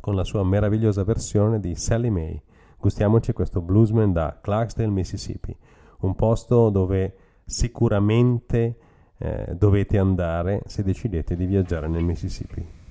con 0.00 0.14
la 0.14 0.24
sua 0.24 0.44
meravigliosa 0.44 1.02
versione 1.02 1.58
di 1.58 1.74
Sally 1.74 2.10
May. 2.10 2.40
Gustiamoci 2.78 3.32
questo 3.32 3.62
bluesman 3.62 4.12
da 4.12 4.38
Clarksdale, 4.42 4.90
Mississippi, 4.90 5.56
un 6.00 6.14
posto 6.14 6.68
dove 6.68 7.16
sicuramente 7.46 8.76
eh, 9.16 9.54
dovete 9.56 9.96
andare 9.96 10.60
se 10.66 10.82
decidete 10.82 11.34
di 11.34 11.46
viaggiare 11.46 11.88
nel 11.88 12.04
Mississippi. 12.04 12.82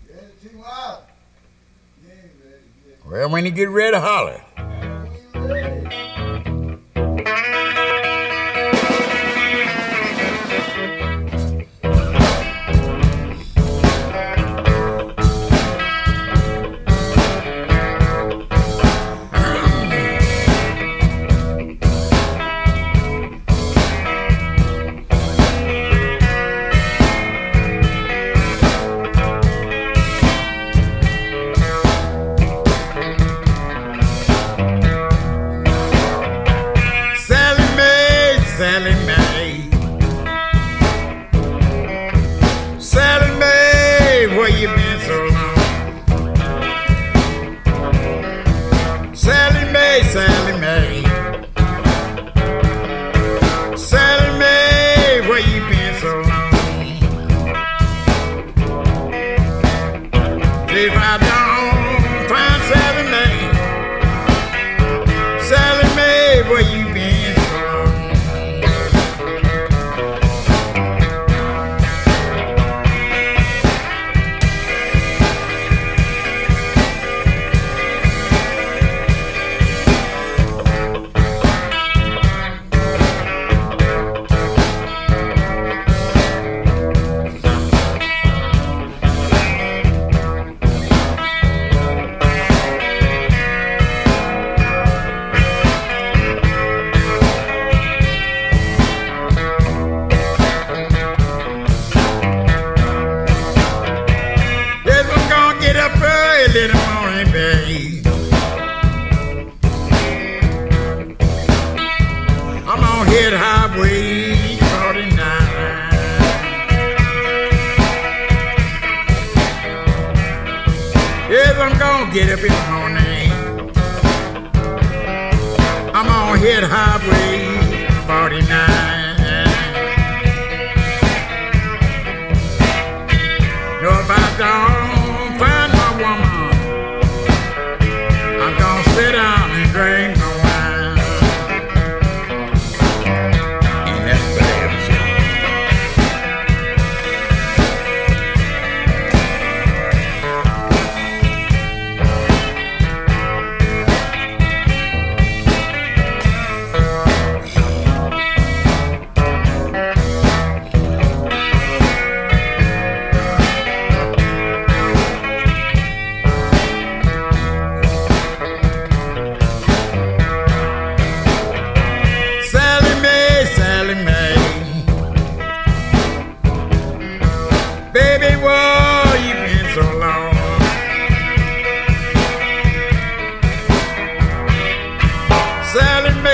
Well, 3.06 3.30
when 3.30 3.46
you 3.46 3.52
get 3.52 3.70
ready, 3.70 3.98
holler. 3.98 4.42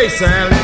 Sally. 0.08 0.50
Mae, 0.50 0.59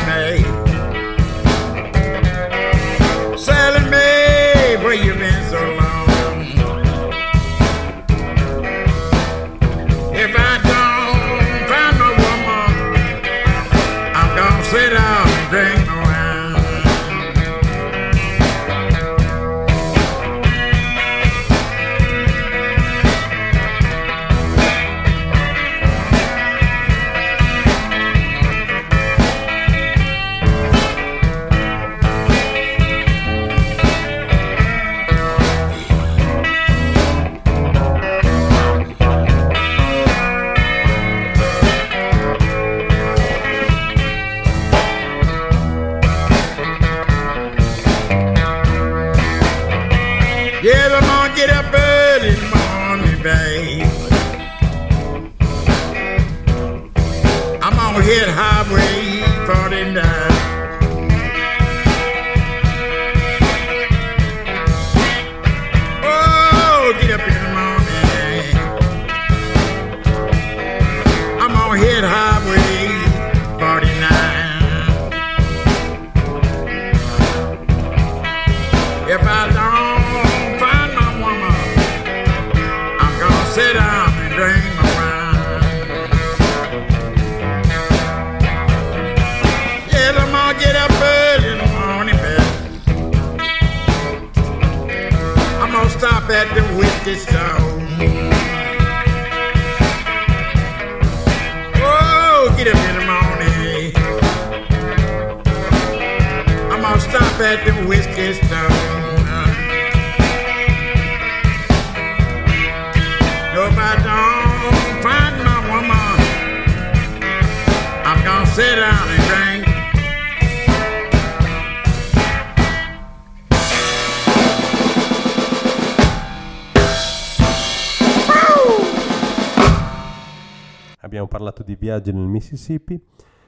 parlato 131.96 132.10
di 132.10 132.12
viaggi 132.12 132.12
nel 132.12 132.26
Mississippi. 132.26 133.02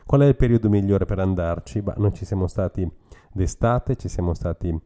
Qual 0.05 0.21
è 0.23 0.27
il 0.27 0.37
periodo 0.37 0.69
migliore 0.69 1.05
per 1.05 1.19
andarci? 1.19 1.83
Bah, 1.83 1.95
noi 1.99 2.15
ci 2.15 2.25
siamo 2.25 2.47
stati 2.47 2.91
d'estate, 3.33 3.97
ci 3.97 4.09
siamo 4.09 4.35
stati 4.35 4.77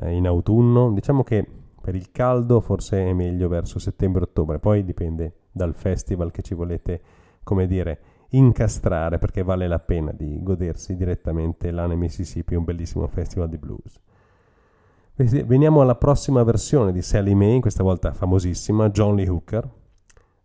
eh, 0.00 0.12
in 0.12 0.26
autunno. 0.26 0.92
Diciamo 0.92 1.22
che 1.22 1.46
per 1.80 1.94
il 1.94 2.10
caldo 2.10 2.60
forse 2.60 3.04
è 3.04 3.12
meglio 3.12 3.48
verso 3.48 3.78
settembre-ottobre, 3.78 4.58
poi 4.58 4.84
dipende 4.84 5.34
dal 5.52 5.74
festival 5.74 6.30
che 6.30 6.42
ci 6.42 6.54
volete, 6.54 7.00
come 7.42 7.66
dire, 7.66 8.00
incastrare 8.30 9.18
perché 9.18 9.42
vale 9.42 9.66
la 9.66 9.80
pena 9.80 10.12
di 10.12 10.42
godersi 10.42 10.94
direttamente 10.94 11.70
là 11.70 11.86
nel 11.86 11.96
Mississippi 11.96 12.54
un 12.54 12.64
bellissimo 12.64 13.06
festival 13.06 13.48
di 13.48 13.58
blues. 13.58 14.00
Veniamo 15.16 15.82
alla 15.82 15.96
prossima 15.96 16.42
versione 16.44 16.92
di 16.92 17.02
Sally 17.02 17.34
Mae, 17.34 17.60
questa 17.60 17.82
volta 17.82 18.14
famosissima, 18.14 18.88
John 18.88 19.16
Lee 19.16 19.28
Hooker. 19.28 19.68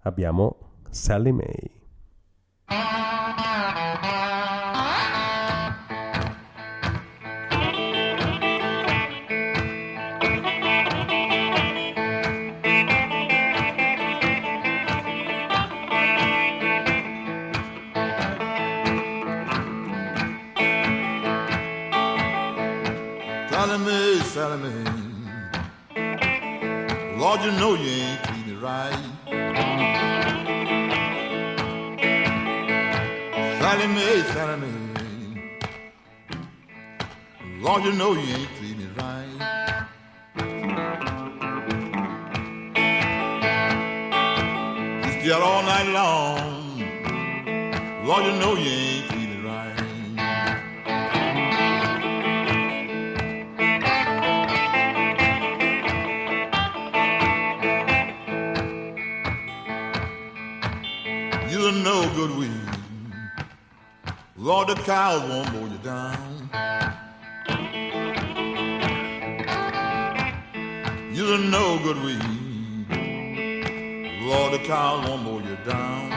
Abbiamo 0.01 0.57
Sally 0.89 1.31
Mae. 1.31 1.84
Sally 24.35 24.57
Mae. 24.57 24.83
Lord, 27.17 27.39
you 27.39 27.51
know 27.53 27.75
you 27.75 27.87
ain't 27.87 28.21
treat 28.25 28.47
me 28.47 28.53
right. 28.55 29.04
Mae, 33.87 34.21
Sally 34.33 34.57
Mae. 34.61 34.71
Lord, 37.59 37.83
you 37.83 37.93
know 37.93 38.13
you 38.13 38.35
ain't 38.35 38.49
treat 38.57 38.77
me 38.77 38.87
right. 38.97 39.29
You 45.23 45.33
out 45.33 45.41
all 45.41 45.63
night 45.63 45.87
long. 45.91 46.79
Lord, 48.05 48.25
you 48.25 48.33
know 48.39 48.53
you 48.55 48.69
ain't 48.69 49.09
treat 49.09 49.29
me 49.29 49.37
right. 49.49 49.75
You're 61.51 61.71
no 61.71 61.97
good 62.15 62.31
weed. 62.37 62.54
Lord, 64.45 64.67
the 64.67 64.75
cows 64.75 65.23
won't 65.27 65.51
mow 65.53 65.65
you 65.65 65.79
down. 65.79 66.49
You're 71.11 71.39
no 71.39 71.79
good 71.79 71.97
weed. 72.03 72.85
Lord, 74.21 74.53
the 74.53 74.59
cows 74.59 75.09
won't 75.09 75.23
mow 75.23 75.39
you 75.39 75.57
down. 75.65 76.11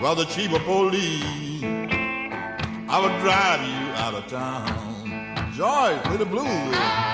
Rather 0.00 0.24
cheap 0.24 0.52
a 0.52 0.60
police, 0.60 1.64
I 2.88 3.00
would 3.02 3.18
drive 3.18 3.60
you 3.60 3.90
out 4.04 4.14
of 4.14 4.24
town. 4.28 5.52
Joy, 5.52 5.98
play 6.04 6.16
the 6.16 6.26
blues. 6.26 7.09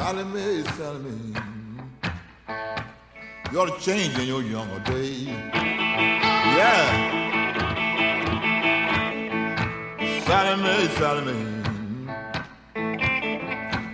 Sally 0.00 0.24
Mae, 0.24 0.62
Sally 0.78 0.98
Mae. 1.04 1.42
You 3.52 3.60
ought 3.60 3.66
to 3.66 3.84
change 3.84 4.18
in 4.18 4.26
your 4.26 4.42
younger 4.42 4.80
days. 4.90 5.26
Yeah. 6.56 6.86
Sally 10.24 10.62
Mae, 10.62 10.88
Sally 10.96 11.22
Mae. 11.26 11.44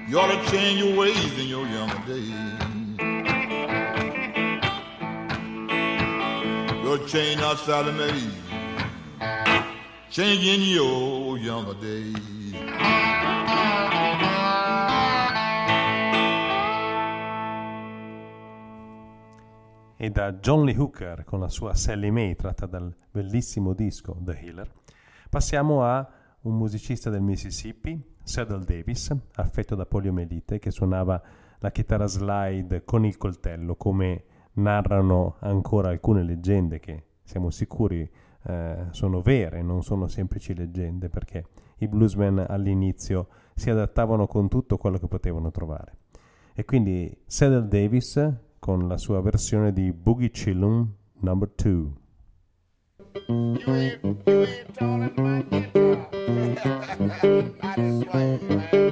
You 0.09 0.21
ought 0.21 0.31
to 0.31 0.39
change 0.49 0.79
your 0.79 0.95
ways 0.97 1.39
in 1.41 1.49
your 1.49 1.67
younger 1.67 2.03
days. 2.07 2.33
You'll 6.85 7.05
change 7.09 7.41
now, 7.41 7.57
Sally 7.57 7.93
Mae. 8.01 8.31
Change 10.09 10.45
in 10.47 10.61
your 10.61 11.37
younger 11.37 11.75
days. 11.75 12.36
E 19.97 20.11
da 20.11 20.35
John 20.35 20.65
Lee 20.65 20.77
Hooker 20.77 21.25
con 21.25 21.41
la 21.41 21.49
sua 21.49 21.75
Sally 21.75 22.11
Mae 22.11 22.37
tratta 22.37 22.67
dal 22.67 22.95
bellissimo 23.11 23.73
disco 23.73 24.17
The 24.21 24.39
Healer, 24.39 24.71
passiamo 25.31 25.85
a 25.85 26.07
un 26.43 26.57
musicista 26.57 27.11
del 27.11 27.23
Mississippi, 27.23 28.15
Saddle 28.23 28.65
Davis, 28.65 29.15
affetto 29.35 29.75
da 29.75 29.87
poliomelite, 29.87 30.59
che 30.59 30.71
suonava 30.71 31.21
la 31.59 31.71
chitarra 31.71 32.07
slide 32.07 32.85
con 32.85 33.05
il 33.05 33.17
coltello, 33.17 33.77
come 33.77 34.25
narrano 34.55 35.37
ancora 35.41 35.89
alcune 35.89 36.23
leggende 36.23 36.79
che 36.79 37.05
siamo 37.23 37.51
sicuri 37.51 38.09
eh, 38.45 38.87
sono 38.91 39.21
vere, 39.23 39.63
non 39.63 39.83
sono 39.83 40.07
semplici 40.07 40.55
leggende, 40.55 41.09
perché 41.09 41.47
i 41.79 41.89
bluesmen 41.89 42.45
all'inizio 42.49 43.29
si 43.55 43.71
adattavano 43.71 44.27
con 44.27 44.49
tutto 44.49 44.77
quello 44.77 44.99
che 44.99 45.09
potevano 45.09 45.51
trovare. 45.51 45.97
E 46.55 46.65
quindi 46.65 47.23
Saddle 47.27 47.67
Davis 47.67 48.35
con 48.67 48.89
la 48.89 48.97
sua 48.97 49.21
versione 49.21 49.73
di 49.73 49.93
Boogie 49.93 50.33
Chillum 50.33 50.93
Number 51.21 51.49
2. 51.55 51.93
You 53.29 53.61
ain't, 53.69 54.03
you 57.77 58.07
ain't 58.12 58.83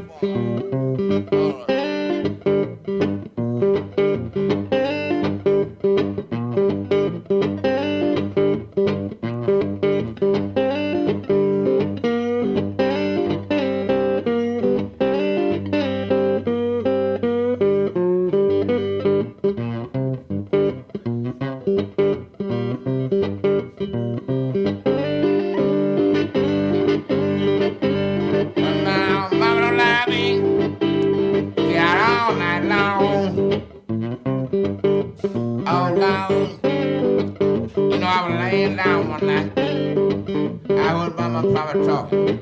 mama 41.52 41.84
talking. 41.84 42.40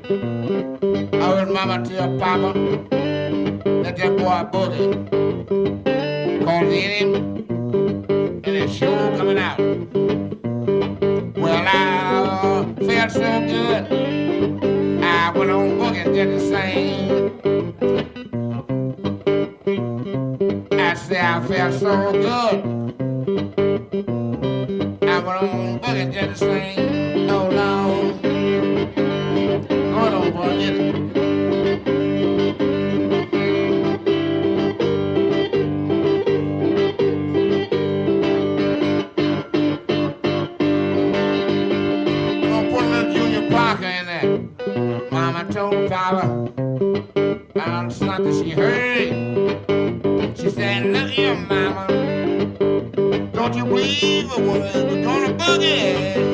I 1.15 1.29
was 1.29 1.49
mama 1.53 1.85
tell 1.85 2.19
papa 2.19 2.53
that 3.83 3.97
that 3.97 4.17
boy 4.17 4.45
boogie. 4.53 4.93
Cause 6.45 6.73
hit 6.73 6.91
him. 7.01 7.12
You 53.55 53.67
believe 53.67 54.33
a 54.33 54.41
word? 54.41 54.75
We're 54.75 55.05
gonna 55.05 55.35
boogie. 55.35 56.32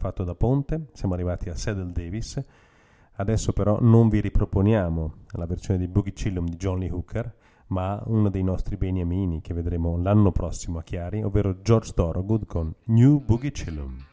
Fatto 0.00 0.24
da 0.24 0.34
ponte, 0.34 0.86
siamo 0.94 1.12
arrivati 1.12 1.50
a 1.50 1.54
Saddle 1.54 1.92
Davis. 1.92 2.42
Adesso 3.16 3.52
però 3.52 3.76
non 3.82 4.08
vi 4.08 4.20
riproponiamo 4.20 5.14
la 5.32 5.44
versione 5.44 5.78
di 5.78 5.88
Boogie 5.88 6.14
Chillum 6.14 6.48
di 6.48 6.56
John 6.56 6.78
Lee 6.78 6.90
Hooker, 6.90 7.30
ma 7.66 8.02
uno 8.06 8.30
dei 8.30 8.42
nostri 8.42 8.78
beniamini 8.78 9.42
che 9.42 9.52
vedremo 9.52 9.98
l'anno 9.98 10.32
prossimo 10.32 10.78
a 10.78 10.82
Chiari, 10.82 11.22
ovvero 11.22 11.60
George 11.60 11.92
Thorogood 11.92 12.46
con 12.46 12.72
New 12.84 13.20
Boogie 13.20 13.50
Chillum. 13.50 14.06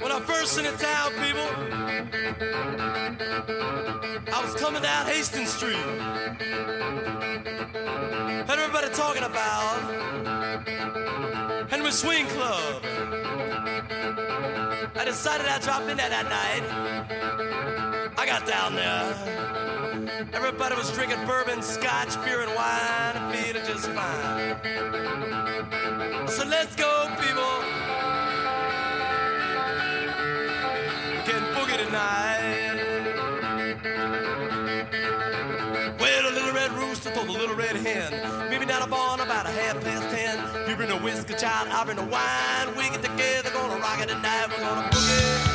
When 0.00 0.10
I 0.10 0.18
first 0.20 0.58
in 0.58 0.64
the 0.64 0.72
town, 0.76 1.12
people, 1.20 1.46
I 4.26 4.42
was 4.42 4.56
coming 4.60 4.82
down 4.82 5.06
Hastings 5.06 5.54
Street. 5.54 5.76
Had 8.46 8.58
everybody 8.58 8.88
talking 8.92 9.22
about 9.22 9.78
Henry 11.88 11.96
Swing 11.96 12.26
Club. 12.26 12.82
I 14.94 15.04
decided 15.06 15.46
I'd 15.46 15.62
drop 15.62 15.88
in 15.88 15.96
there 15.96 16.10
that 16.10 16.28
night. 16.28 16.62
I 18.18 18.26
got 18.26 18.46
down 18.46 18.74
there. 18.74 19.14
Everybody 20.34 20.74
was 20.74 20.92
drinking 20.92 21.24
bourbon, 21.24 21.62
scotch, 21.62 22.22
beer, 22.26 22.42
and 22.42 22.54
wine, 22.54 23.16
and 23.16 23.34
feeling 23.34 23.64
just 23.64 23.88
fine. 23.88 24.58
So 26.28 26.44
let's 26.44 26.76
go, 26.76 27.08
people. 27.20 27.62
can 31.24 31.42
boogie 31.54 31.78
tonight. 31.86 32.37
Told 37.14 37.28
the 37.28 37.32
little 37.32 37.56
red 37.56 37.76
hen, 37.76 38.50
me 38.50 38.66
down 38.66 38.82
a 38.82 38.86
barn 38.86 39.20
about 39.20 39.46
a 39.46 39.50
half 39.50 39.82
past 39.82 40.14
ten. 40.14 40.68
You 40.68 40.76
bring 40.76 40.90
a 40.90 40.98
whiskey, 40.98 41.34
child, 41.34 41.68
I 41.70 41.84
bring 41.84 41.98
a 41.98 42.04
wine. 42.04 42.76
We 42.76 42.90
get 42.90 43.02
together, 43.02 43.50
gonna 43.50 43.80
rock 43.80 44.00
it 44.00 44.08
tonight. 44.08 44.46
We're 44.50 44.64
gonna 44.64 44.88
boogie. 44.90 45.47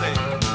Say 0.00 0.49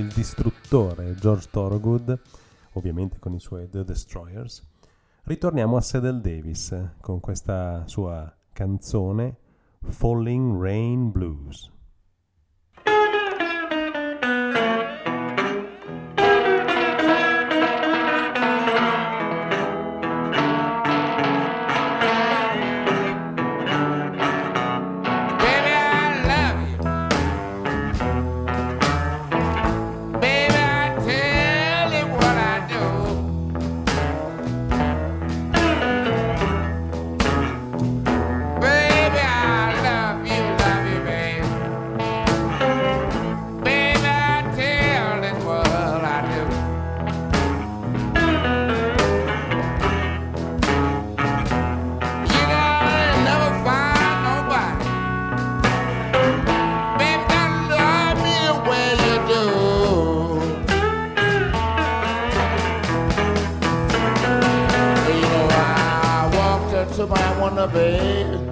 il 0.00 0.08
distruttore 0.08 1.14
George 1.14 1.48
Thorogood, 1.50 2.18
ovviamente 2.72 3.18
con 3.18 3.34
i 3.34 3.38
suoi 3.38 3.68
The 3.68 3.84
Destroyers, 3.84 4.66
ritorniamo 5.24 5.76
a 5.76 5.82
Sedel 5.82 6.22
Davis 6.22 6.74
con 7.00 7.20
questa 7.20 7.86
sua 7.86 8.34
canzone 8.52 9.36
Falling 9.82 10.58
Rain 10.60 11.10
Blues. 11.10 11.70
on 67.50 67.56
the 67.56 67.66
bay. 67.66 68.49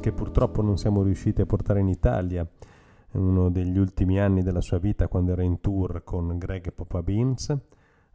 Che 0.00 0.12
purtroppo 0.12 0.62
non 0.62 0.78
siamo 0.78 1.02
riusciti 1.02 1.42
a 1.42 1.46
portare 1.46 1.80
in 1.80 1.88
Italia, 1.88 2.46
uno 3.12 3.50
degli 3.50 3.78
ultimi 3.78 4.18
anni 4.18 4.42
della 4.42 4.60
sua 4.60 4.78
vita 4.78 5.08
quando 5.08 5.32
era 5.32 5.42
in 5.42 5.60
tour 5.60 6.02
con 6.04 6.38
Greg 6.38 6.72
Papa 6.72 7.02
Beans, 7.02 7.56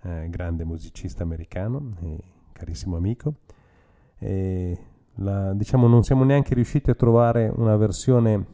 eh, 0.01 0.27
grande 0.29 0.63
musicista 0.65 1.23
americano 1.23 1.93
e 2.01 2.17
carissimo 2.51 2.97
amico. 2.97 3.36
E 4.17 4.77
la, 5.15 5.53
diciamo 5.53 5.88
non 5.88 6.03
siamo 6.03 6.23
neanche 6.23 6.55
riusciti 6.55 6.89
a 6.89 6.95
trovare 6.95 7.51
una 7.55 7.75
versione 7.77 8.45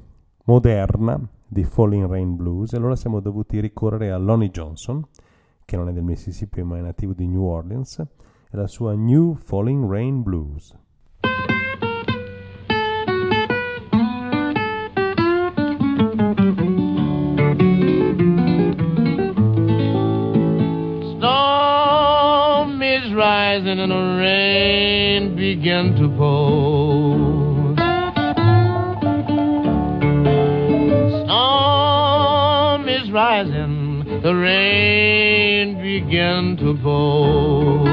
moderna 0.46 1.20
di 1.48 1.64
Falling 1.64 2.08
Rain 2.08 2.36
Blues 2.36 2.74
e 2.74 2.78
allora 2.78 2.96
siamo 2.96 3.20
dovuti 3.20 3.60
ricorrere 3.60 4.12
a 4.12 4.18
Lonnie 4.18 4.50
Johnson, 4.50 5.06
che 5.64 5.78
non 5.78 5.88
è 5.88 5.94
del 5.94 6.04
Mississippi 6.04 6.64
ma 6.64 6.78
è 6.78 6.82
nativo 6.82 7.14
di 7.14 7.28
New 7.28 7.44
Orleans, 7.44 8.00
e 8.00 8.58
la 8.58 8.68
sua 8.68 8.94
New 8.94 9.36
Falling 9.36 9.90
Rain 9.90 10.22
Blues. 10.22 10.76
Rising 23.52 23.80
and 23.80 23.92
the 23.92 23.96
rain 23.96 25.36
begin 25.36 25.94
to 25.98 26.08
pour. 26.16 27.76
Storm 31.26 32.88
is 32.88 33.12
rising, 33.12 34.22
the 34.24 34.34
rain 34.34 35.82
begin 35.82 36.56
to 36.62 36.78
pour. 36.82 37.84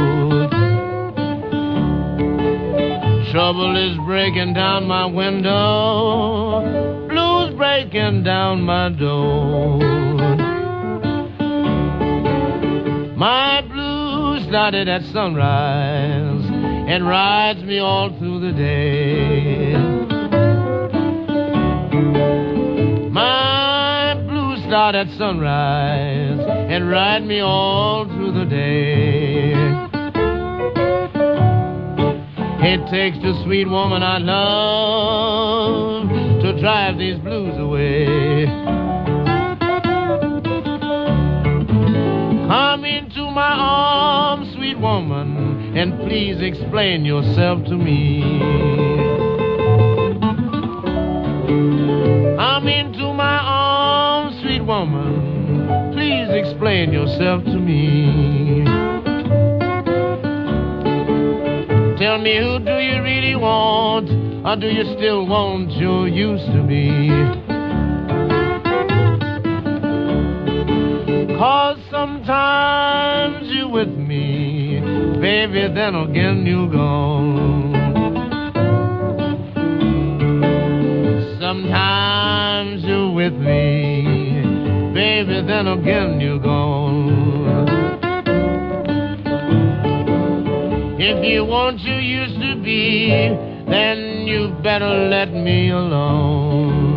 Trouble 3.32 3.76
is 3.76 3.96
breaking 4.06 4.54
down 4.54 4.86
my 4.86 5.06
window, 5.06 6.60
blues 7.08 7.52
breaking 7.56 8.22
down 8.22 8.62
my 8.62 8.90
door. 8.90 9.78
My 13.16 13.67
blues 14.38 14.48
started 14.48 14.88
at 14.88 15.02
sunrise 15.12 16.44
and 16.88 17.06
rides 17.06 17.62
me 17.62 17.78
all 17.78 18.10
through 18.18 18.40
the 18.40 18.52
day. 18.52 19.72
My 23.10 24.14
blues 24.28 24.62
start 24.64 24.94
at 24.94 25.08
sunrise 25.16 26.38
and 26.70 26.88
ride 26.88 27.24
me 27.26 27.40
all 27.40 28.04
through 28.06 28.32
the 28.32 28.44
day. 28.44 29.52
It 32.60 32.90
takes 32.90 33.18
the 33.22 33.40
sweet 33.44 33.68
woman 33.68 34.02
I 34.02 34.18
love 34.18 36.08
to 36.42 36.60
drive 36.60 36.98
these 36.98 37.18
blues 37.18 37.56
away. 37.58 38.27
My 43.48 43.54
arms, 43.56 44.52
sweet 44.52 44.78
woman, 44.78 45.74
and 45.74 45.98
please 46.00 46.36
explain 46.42 47.06
yourself 47.06 47.64
to 47.64 47.76
me. 47.76 48.20
Come 52.36 52.68
into 52.68 53.14
my 53.14 53.38
arms, 53.40 54.38
sweet 54.42 54.60
woman, 54.60 55.92
please 55.94 56.28
explain 56.30 56.92
yourself 56.92 57.42
to 57.44 57.58
me. 57.58 58.64
Tell 61.96 62.18
me 62.18 62.36
who 62.36 62.58
do 62.58 62.76
you 62.80 63.02
really 63.02 63.34
want, 63.34 64.10
or 64.46 64.56
do 64.56 64.66
you 64.66 64.84
still 64.98 65.26
want 65.26 65.70
you 65.70 66.04
used 66.04 66.46
to 66.52 66.62
be? 66.64 67.47
Cause 71.38 71.78
sometimes 71.88 73.46
you're 73.48 73.70
with 73.70 73.96
me, 73.96 74.80
baby, 75.20 75.72
then 75.72 75.94
again 75.94 76.44
you're 76.44 76.68
gone. 76.68 77.74
Sometimes 81.40 82.82
you're 82.82 83.12
with 83.12 83.34
me, 83.34 84.42
baby, 84.92 85.46
then 85.46 85.68
again 85.68 86.20
you're 86.20 86.40
gone. 86.40 87.68
If 90.98 91.24
you 91.24 91.44
want 91.44 91.78
you 91.82 91.94
used 91.94 92.40
to 92.40 92.60
be, 92.64 93.10
then 93.70 94.26
you 94.26 94.56
better 94.60 95.08
let 95.08 95.32
me 95.32 95.70
alone. 95.70 96.87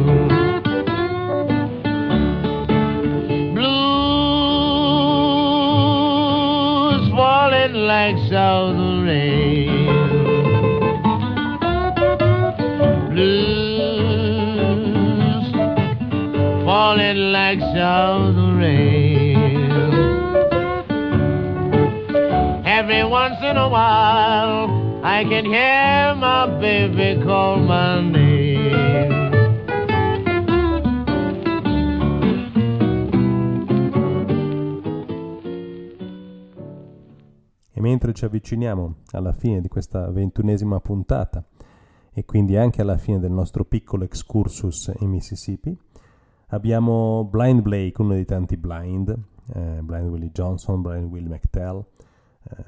Like 17.92 18.02
southern 18.32 18.58
rain. 18.58 19.72
Every 22.66 23.04
once 23.04 23.40
in 23.42 23.58
a 23.58 23.68
while, 23.68 25.02
I 25.04 25.26
can 25.26 25.46
hear 25.46 26.16
my 26.16 26.48
baby 26.60 27.22
call 27.24 27.60
my 27.60 28.02
name. 28.02 29.20
E 37.74 37.82
mentre 37.82 38.14
ci 38.14 38.26
avviciniamo 38.26 38.96
alla 39.12 39.34
fine 39.34 39.60
di 39.60 39.68
questa 39.68 40.10
ventunesima 40.12 40.80
puntata 40.80 41.44
e 42.14 42.26
quindi 42.26 42.58
anche 42.58 42.82
alla 42.82 42.98
fine 42.98 43.20
del 43.20 43.32
nostro 43.32 43.66
piccolo 43.66 44.04
excursus 44.04 44.92
in 45.00 45.10
Mississippi, 45.10 45.76
abbiamo 46.52 47.26
Blind 47.30 47.62
Blake, 47.62 48.02
uno 48.02 48.14
dei 48.14 48.26
tanti 48.26 48.58
Blind, 48.58 49.10
eh, 49.54 49.80
Blind 49.82 50.10
Willie 50.10 50.32
Johnson, 50.32 50.82
Blind 50.82 51.12
Willie 51.12 51.30
McTell, 51.30 51.84
eh, 52.50 52.64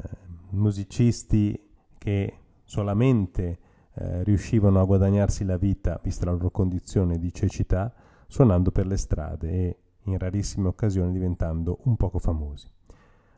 musicisti 0.49 1.59
che 1.97 2.37
solamente 2.63 3.59
eh, 3.95 4.23
riuscivano 4.23 4.79
a 4.79 4.85
guadagnarsi 4.85 5.45
la 5.45 5.57
vita, 5.57 5.99
vista 6.01 6.25
la 6.25 6.31
loro 6.31 6.49
condizione 6.49 7.17
di 7.17 7.33
cecità, 7.33 7.93
suonando 8.27 8.71
per 8.71 8.87
le 8.87 8.97
strade 8.97 9.49
e 9.49 9.77
in 10.05 10.17
rarissime 10.17 10.67
occasioni 10.67 11.11
diventando 11.11 11.79
un 11.83 11.95
poco 11.95 12.19
famosi. 12.19 12.69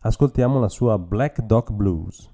Ascoltiamo 0.01 0.59
la 0.59 0.69
sua 0.69 0.97
Black 0.97 1.41
Dog 1.41 1.71
Blues. 1.71 2.31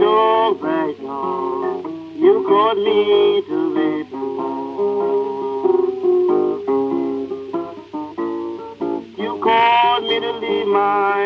Dog, 0.00 0.60
black 0.60 0.96
you 0.98 2.44
called 2.48 2.78
me 2.78 3.42
to 3.48 3.58
rape 3.74 4.12
and 4.12 4.28
You 9.18 9.40
called 9.42 10.04
me 10.04 10.20
to 10.20 10.32
leave 10.32 10.68
my 10.68 11.17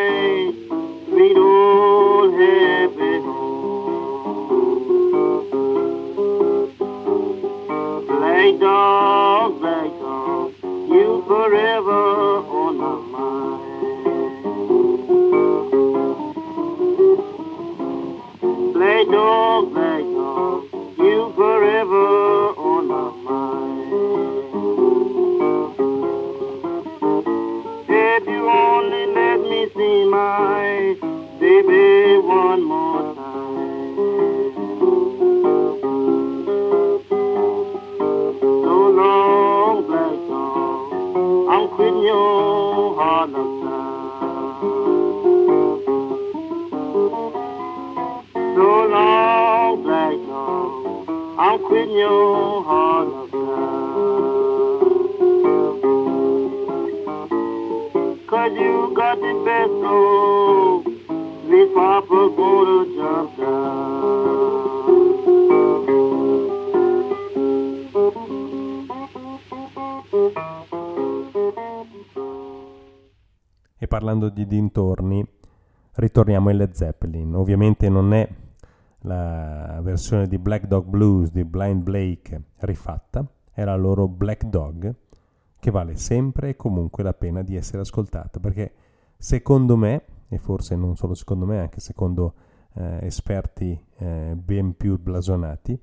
di 74.43 74.55
dintorni, 74.55 75.25
ritorniamo 75.93 76.49
in 76.49 76.57
Led 76.57 76.73
Zeppelin. 76.73 77.35
Ovviamente 77.35 77.89
non 77.89 78.13
è 78.13 78.27
la 78.99 79.79
versione 79.81 80.27
di 80.27 80.37
Black 80.37 80.67
Dog 80.67 80.85
Blues 80.85 81.31
di 81.31 81.43
Blind 81.43 81.83
Blake 81.83 82.41
rifatta, 82.59 83.25
è 83.51 83.63
la 83.63 83.75
loro 83.75 84.07
Black 84.07 84.45
Dog 84.45 84.95
che 85.59 85.71
vale 85.71 85.95
sempre 85.95 86.49
e 86.49 86.55
comunque 86.55 87.03
la 87.03 87.13
pena 87.13 87.41
di 87.41 87.55
essere 87.55 87.81
ascoltata 87.81 88.39
perché 88.39 88.73
secondo 89.17 89.77
me, 89.77 90.03
e 90.27 90.37
forse 90.37 90.75
non 90.75 90.95
solo 90.97 91.13
secondo 91.13 91.45
me, 91.45 91.59
anche 91.59 91.79
secondo 91.79 92.33
eh, 92.73 92.99
esperti 93.05 93.79
eh, 93.97 94.35
ben 94.35 94.75
più 94.75 94.99
blasonati, 94.99 95.79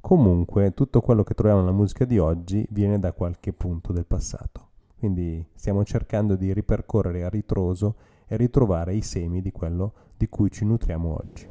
comunque 0.00 0.72
tutto 0.74 1.00
quello 1.00 1.22
che 1.22 1.34
troviamo 1.34 1.60
nella 1.60 1.72
musica 1.72 2.04
di 2.04 2.18
oggi 2.18 2.66
viene 2.70 2.98
da 2.98 3.12
qualche 3.12 3.52
punto 3.52 3.92
del 3.92 4.06
passato. 4.06 4.69
Quindi 5.00 5.42
stiamo 5.54 5.82
cercando 5.82 6.36
di 6.36 6.52
ripercorrere 6.52 7.24
a 7.24 7.30
ritroso 7.30 7.94
e 8.28 8.36
ritrovare 8.36 8.94
i 8.94 9.00
semi 9.00 9.40
di 9.40 9.50
quello 9.50 9.94
di 10.14 10.28
cui 10.28 10.50
ci 10.50 10.66
nutriamo 10.66 11.14
oggi. 11.14 11.48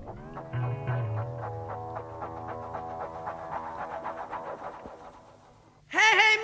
Hey, 5.91 6.37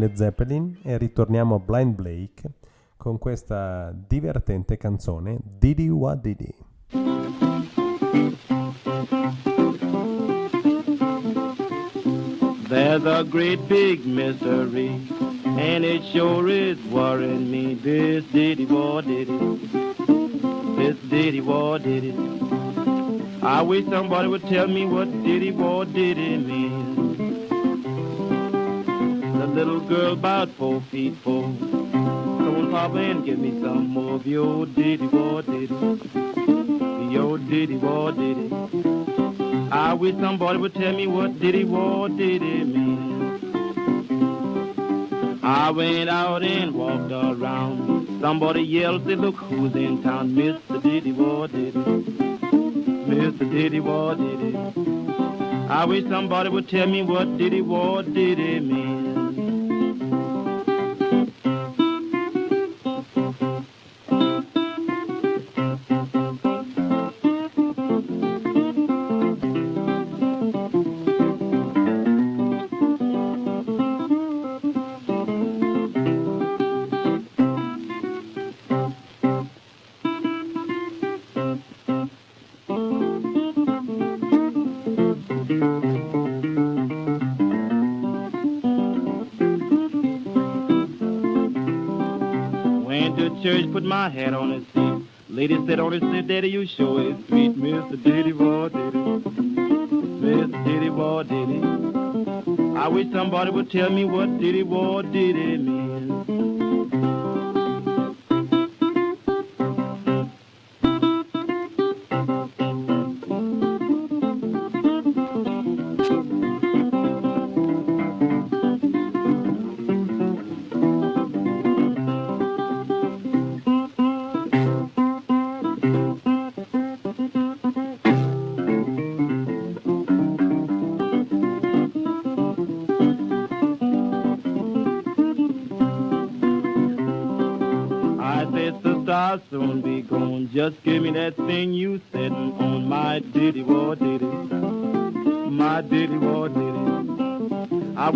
Led 0.01 0.15
Zeppelin 0.15 0.79
e 0.81 0.97
ritorniamo 0.97 1.53
a 1.53 1.59
Blind 1.59 1.93
Blake 1.93 2.53
con 2.97 3.19
questa 3.19 3.93
divertente 3.95 4.75
canzone 4.75 5.37
Didi 5.59 5.89
Wa 5.89 6.15
Didi. 6.15 6.51
There's 12.67 13.05
a 13.05 13.23
great 13.23 13.59
big 13.67 14.03
mystery, 14.03 15.07
and 15.43 15.83
it 15.85 16.01
sure 16.11 16.49
is 16.49 16.79
worrying 16.89 17.51
me. 17.51 17.75
This 17.75 18.23
diddy 18.31 18.65
war 18.65 19.03
did 19.03 19.29
it. 19.29 19.71
This 20.77 20.97
diddy 21.09 21.41
war 21.41 21.77
did 21.77 22.05
it. 22.05 22.15
I 23.43 23.61
wish 23.61 23.85
somebody 23.87 24.27
would 24.27 24.47
tell 24.47 24.67
me 24.67 24.83
what 24.87 25.11
diddy 25.21 25.51
war 25.51 25.85
did 25.85 26.17
it 26.17 26.39
mean. 26.39 26.91
The 27.17 27.30
little 29.53 29.81
girl 29.81 30.13
about 30.13 30.49
four 30.51 30.81
feet 30.91 31.15
four. 31.23 31.43
Come 31.43 32.55
on, 32.55 32.71
Papa, 32.71 32.97
and 32.97 33.25
give 33.25 33.37
me 33.37 33.51
some 33.61 33.87
more 33.87 34.15
of 34.15 34.25
your 34.25 34.65
diddy 34.65 35.07
war 35.07 35.41
diddy. 35.41 35.67
Your 37.11 37.37
diddy 37.37 37.77
war 37.77 38.11
diddy. 38.11 38.49
I 39.71 39.93
wish 39.93 40.15
somebody 40.15 40.57
would 40.59 40.73
tell 40.73 40.93
me 40.93 41.07
what 41.07 41.39
diddy 41.39 41.65
war 41.65 42.07
diddy 42.09 42.63
mean. 42.63 43.11
I 45.43 45.71
went 45.71 46.09
out 46.09 46.43
and 46.43 46.73
walked 46.73 47.11
around. 47.11 48.21
Somebody 48.21 48.61
yelled, 48.61 49.05
say, 49.05 49.15
look 49.15 49.35
who's 49.35 49.75
in 49.75 50.01
town. 50.03 50.31
Mr. 50.31 50.81
Diddy 50.81 51.11
War 51.11 51.47
Diddy. 51.47 51.71
Mr. 51.71 53.51
Diddy 53.51 53.79
War 53.79 54.15
Diddy. 54.15 54.55
I 55.67 55.85
wish 55.85 56.07
somebody 56.09 56.49
would 56.49 56.69
tell 56.69 56.87
me 56.87 57.01
what 57.01 57.37
Diddy 57.37 57.61
War 57.61 58.03
diddy 58.03 58.59
mean. 58.59 59.20
Went 93.11 93.35
to 93.35 93.43
church, 93.43 93.71
put 93.73 93.83
my 93.83 94.09
hat 94.09 94.33
on 94.33 94.51
his 94.51 94.63
seat. 94.73 95.07
Lady 95.29 95.57
said 95.67 95.79
on 95.79 95.91
his 95.91 96.01
seat, 96.01 96.27
Daddy, 96.27 96.49
you 96.49 96.65
sure 96.65 97.11
is 97.11 97.27
sweet. 97.27 97.57
Mr. 97.57 98.01
Diddy 98.01 98.31
War 98.31 98.69
did 98.69 98.95
it. 98.95 99.23
Mr. 100.23 100.65
Diddy 100.65 100.89
War 100.89 101.23
did 101.25 101.49
it. 101.49 102.77
I 102.77 102.87
wish 102.87 103.11
somebody 103.11 103.51
would 103.51 103.69
tell 103.69 103.89
me 103.89 104.05
what 104.05 104.39
Diddy 104.39 104.63
War 104.63 105.03
Diddy 105.03 105.55
it 105.55 105.59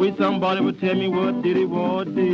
wish 0.06 0.18
somebody 0.18 0.62
would 0.62 0.80
tell 0.80 0.96
me 0.96 1.08
what 1.08 1.42
diddy 1.42 1.66
war 1.66 2.06
diddy 2.06 2.16
mean. 2.16 2.25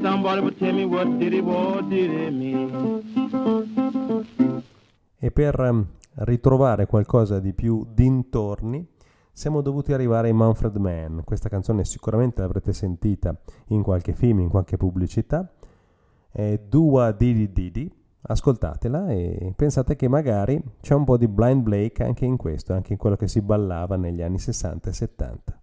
Somebody 0.00 0.40
would 0.40 0.58
tell 0.58 0.74
me 0.74 0.84
what 0.84 1.06
Diddy 1.18 1.40
War 1.40 1.82
Diddy 1.82 2.30
mean. 2.30 3.02
E 5.18 5.30
per 5.30 5.58
ehm, 5.58 5.86
ritrovare 6.16 6.86
qualcosa 6.86 7.40
di 7.40 7.52
più 7.52 7.86
dintorni 7.92 8.86
siamo 9.32 9.60
dovuti 9.60 9.92
arrivare 9.92 10.28
ai 10.28 10.34
Manfred 10.34 10.76
Mann. 10.76 11.20
Questa 11.24 11.48
canzone 11.48 11.84
sicuramente 11.84 12.40
l'avrete 12.40 12.72
sentita 12.72 13.38
in 13.68 13.82
qualche 13.82 14.14
film, 14.14 14.40
in 14.40 14.48
qualche 14.48 14.76
pubblicità. 14.76 15.50
È 16.30 16.60
Dua 16.66 17.12
Didi 17.12 17.52
Didi. 17.52 17.92
Ascoltatela 18.28 19.08
e 19.10 19.52
pensate 19.54 19.94
che 19.94 20.08
magari 20.08 20.60
c'è 20.80 20.94
un 20.94 21.04
po' 21.04 21.16
di 21.16 21.28
Blind 21.28 21.62
Blake 21.62 22.02
anche 22.02 22.24
in 22.24 22.36
questo, 22.36 22.72
anche 22.72 22.92
in 22.92 22.98
quello 22.98 23.14
che 23.16 23.28
si 23.28 23.40
ballava 23.40 23.96
negli 23.96 24.20
anni 24.20 24.38
60 24.38 24.90
e 24.90 24.92
70. 24.92 25.60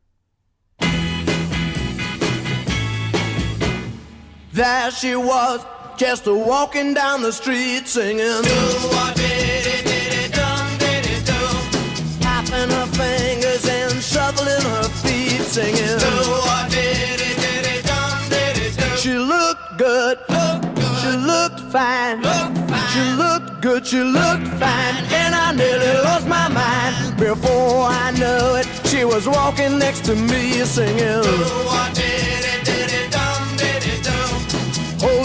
There 4.54 4.92
she 4.92 5.16
was, 5.16 5.66
just 5.98 6.28
walking 6.28 6.94
down 6.94 7.24
the 7.24 7.34
street 7.34 7.88
singing. 7.88 8.20
Do 8.20 8.60
what 8.94 9.16
did 9.16 9.66
it, 9.66 9.84
did 9.84 10.14
it, 10.26 10.32
dum, 10.32 10.78
did 10.78 11.06
it, 11.08 11.26
do. 11.26 12.20
Tapping 12.22 12.70
her 12.70 12.86
fingers 12.94 13.68
and 13.68 14.00
shuffling 14.04 14.62
her 14.62 14.84
feet 15.02 15.42
singing. 15.42 15.98
Do 15.98 16.14
what 16.46 16.70
did 16.70 17.20
it, 17.20 17.38
did 17.42 17.66
it, 17.66 17.84
dum, 17.84 18.30
did 18.30 18.58
it, 18.60 18.78
do. 18.78 18.98
She 18.98 19.18
looked 19.18 19.80
good, 19.80 20.20
Looked 20.30 20.76
good. 20.76 20.98
she 21.02 21.18
looked 21.18 21.60
fine, 21.72 22.22
Looked 22.22 22.70
fine. 22.70 22.90
she 22.94 23.04
looked 23.24 23.62
good, 23.64 23.88
she 23.88 24.04
looked 24.04 24.48
fine, 24.62 24.96
and 25.18 25.34
I 25.34 25.54
nearly 25.56 25.94
lost 26.04 26.28
my 26.28 26.48
mind. 26.50 27.18
Before 27.18 27.86
I 27.90 28.12
knew 28.12 28.58
it, 28.62 28.68
she 28.88 29.04
was 29.04 29.28
walking 29.28 29.80
next 29.80 30.06
to 30.06 30.16
me 30.16 30.64
singing. 30.64 31.24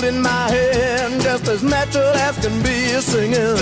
Holding 0.08 0.22
my 0.22 0.48
hand 0.50 1.20
just 1.20 1.46
as 1.48 1.62
natural 1.62 2.14
as 2.14 2.38
can 2.38 2.62
be 2.62 2.98
singing. 3.02 3.56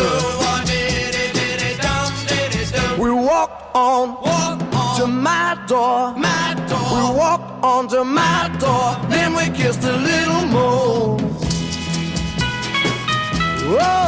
We 3.02 3.10
walked 3.10 3.74
on, 3.74 4.10
walk 4.22 4.62
on 4.72 4.96
to 5.00 5.06
my 5.08 5.58
door. 5.66 6.14
My 6.16 6.54
door. 6.68 6.88
We 6.94 7.18
walked 7.18 7.64
on 7.64 7.88
to 7.88 8.04
my 8.04 8.56
door. 8.60 8.96
Then 9.10 9.34
we 9.34 9.50
kissed 9.56 9.82
a 9.82 9.96
little 9.96 10.46
more. 10.46 11.18
Oh, 13.68 14.05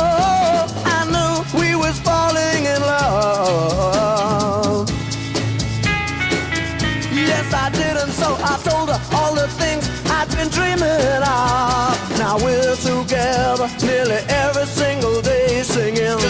we're 12.43 12.77
together 12.77 13.69
nearly 13.83 14.21
every 14.29 14.67
single 14.67 15.21
day 15.23 15.63
singing. 15.63 16.19
Do 16.19 16.29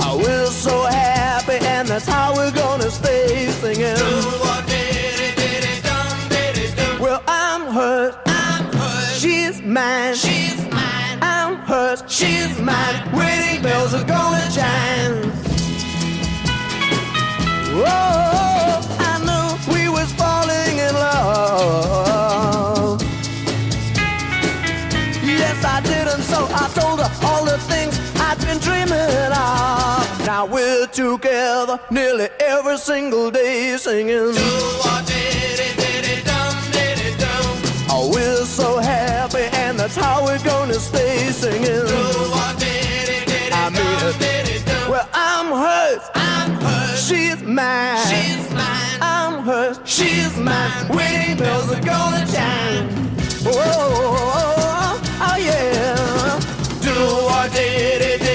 Oh, 0.00 0.16
we're 0.22 0.46
so 0.46 0.84
happy, 0.84 1.58
and 1.66 1.88
that's 1.88 2.06
how 2.06 2.34
we're 2.34 2.50
gonna 2.52 2.90
stay 2.90 3.46
singing. 3.60 3.96
Well, 7.00 7.22
I'm 7.26 7.62
hers. 7.72 8.14
She's 9.20 9.60
mine. 9.62 10.14
She's 10.14 10.58
mine. 10.70 11.18
I'm 11.22 11.56
hers. 11.56 12.02
She's 12.08 12.58
mine. 12.60 12.96
Wedding 13.12 13.62
bells 13.62 13.94
are 13.94 14.04
gonna 14.04 14.44
chime. 14.56 15.32
Whoa, 17.80 18.27
Now 30.38 30.46
we're 30.46 30.86
together 30.86 31.80
nearly 31.90 32.28
every 32.38 32.78
single 32.78 33.30
day 33.30 33.76
singing. 33.76 34.32
Do 34.32 34.32
what 34.84 35.04
diddy 35.04 35.74
diddy 35.74 36.22
do, 36.22 37.26
oh, 37.90 38.10
we're 38.14 38.44
so 38.44 38.78
happy, 38.78 39.48
and 39.56 39.76
that's 39.76 39.96
how 39.96 40.24
we're 40.24 40.38
gonna 40.44 40.74
stay 40.74 41.30
singing. 41.32 41.88
I 43.52 43.70
mean, 43.70 44.88
well, 44.88 45.08
I'm 45.12 45.46
hers. 45.50 46.08
I'm 46.14 46.52
hers. 46.60 47.08
She's 47.08 47.42
mine. 47.42 47.98
She's 48.06 48.50
mine. 48.52 48.98
I'm 49.00 49.42
hers. 49.42 49.80
She's 49.84 50.36
mine. 50.38 50.88
Wedding 50.88 51.36
bells 51.36 51.72
are 51.72 51.80
gonna 51.82 52.24
chime. 52.26 52.88
Oh, 53.44 53.50
oh, 53.50 54.16
oh, 54.38 55.02
oh, 55.20 55.36
yeah. 55.36 56.38
Do 56.80 56.94
what 57.26 57.52
did 57.52 58.02
it, 58.02 58.27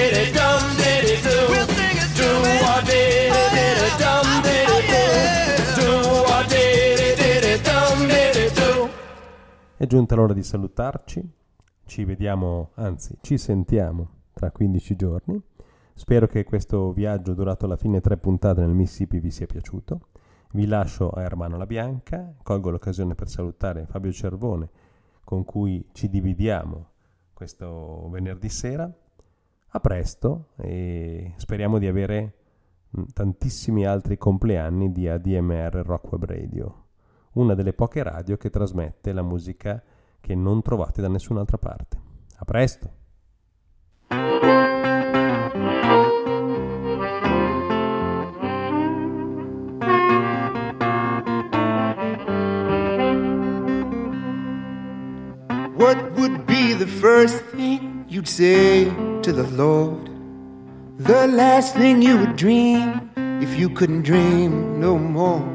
È 9.84 9.86
giunta 9.86 10.14
l'ora 10.14 10.32
di 10.32 10.42
salutarci, 10.42 11.22
ci 11.84 12.04
vediamo, 12.06 12.70
anzi 12.76 13.18
ci 13.20 13.36
sentiamo 13.36 14.08
tra 14.32 14.50
15 14.50 14.96
giorni. 14.96 15.38
Spero 15.92 16.26
che 16.26 16.42
questo 16.44 16.90
viaggio 16.94 17.34
durato 17.34 17.66
alla 17.66 17.76
fine 17.76 18.00
tre 18.00 18.16
puntate 18.16 18.62
nel 18.62 18.70
Mississippi 18.70 19.20
vi 19.20 19.30
sia 19.30 19.44
piaciuto. 19.44 20.08
Vi 20.52 20.64
lascio 20.64 21.10
a 21.10 21.20
Ermano 21.20 21.58
La 21.58 21.66
Bianca, 21.66 22.32
colgo 22.42 22.70
l'occasione 22.70 23.14
per 23.14 23.28
salutare 23.28 23.84
Fabio 23.84 24.10
Cervone 24.10 24.70
con 25.22 25.44
cui 25.44 25.86
ci 25.92 26.08
dividiamo 26.08 26.86
questo 27.34 28.08
venerdì 28.08 28.48
sera. 28.48 28.90
A 29.68 29.80
presto 29.80 30.52
e 30.56 31.34
speriamo 31.36 31.78
di 31.78 31.88
avere 31.88 32.36
tantissimi 33.12 33.84
altri 33.84 34.16
compleanni 34.16 34.92
di 34.92 35.06
ADMR 35.08 35.82
Rock 35.84 36.08
Radio, 36.20 36.83
una 37.34 37.54
delle 37.54 37.72
poche 37.72 38.02
radio 38.02 38.36
che 38.36 38.50
trasmette 38.50 39.12
la 39.12 39.22
musica 39.22 39.82
che 40.20 40.34
non 40.34 40.62
trovate 40.62 41.00
da 41.00 41.08
nessun'altra 41.08 41.58
parte. 41.58 42.00
A 42.36 42.44
presto! 42.44 43.02
What 55.76 56.16
would 56.16 56.46
be 56.46 56.74
the 56.74 56.86
first 56.86 57.44
thing 57.54 58.04
you'd 58.08 58.28
say 58.28 58.84
to 59.22 59.32
the 59.32 59.46
Lord? 59.54 60.08
The 60.98 61.26
last 61.26 61.76
thing 61.76 62.00
you 62.00 62.16
would 62.18 62.36
dream 62.36 63.10
if 63.40 63.58
you 63.58 63.68
couldn't 63.70 64.02
dream 64.02 64.78
no 64.78 64.96
more? 64.96 65.53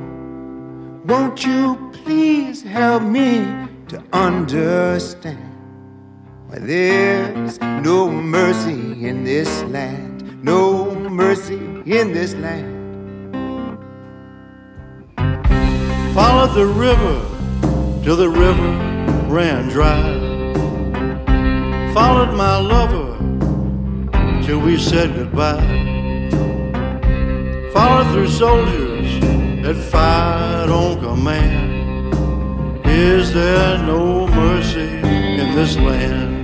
Won't 1.06 1.46
you 1.46 1.92
please 2.04 2.62
help 2.62 3.04
me 3.04 3.46
to 3.88 4.04
understand 4.12 5.56
why 6.48 6.60
there's 6.60 7.58
no 7.62 8.12
mercy 8.12 9.08
in 9.08 9.24
this 9.24 9.64
land? 9.64 10.44
No 10.44 10.94
mercy 10.96 11.56
in 11.86 12.12
this 12.12 12.34
land. 12.36 12.76
Followed 16.14 16.54
the 16.54 16.66
river 16.66 18.04
till 18.04 18.18
the 18.18 18.30
river 18.30 18.72
ran 19.30 19.70
dry. 19.70 20.04
Followed 21.94 22.36
my 22.36 22.58
lover 22.58 23.18
till 24.46 24.60
we 24.60 24.78
said 24.78 25.16
goodbye. 25.16 25.78
Followed 27.72 28.12
through 28.12 28.28
soldiers 28.28 29.39
that 29.74 29.84
fired 29.92 30.70
on 30.72 31.00
command. 31.00 32.84
Is 32.88 33.32
there 33.32 33.78
no 33.78 34.26
mercy 34.26 34.98
in 34.98 35.56
this 35.56 35.78
land? 35.78 36.39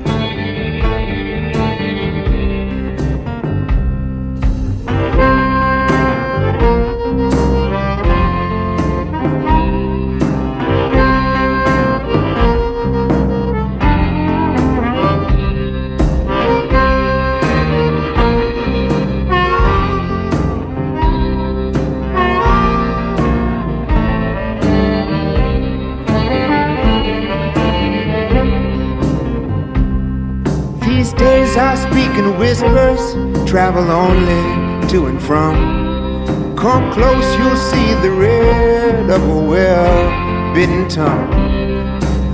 In 32.18 32.40
whispers, 32.40 33.02
travel 33.46 33.92
only 33.92 34.88
to 34.88 35.08
and 35.08 35.22
from. 35.22 36.56
Come 36.56 36.94
close, 36.94 37.38
you'll 37.38 37.58
see 37.58 37.94
the 37.96 38.10
red 38.10 39.10
of 39.10 39.22
a 39.22 39.44
well 39.44 40.54
bitten 40.54 40.88
tongue. 40.88 41.30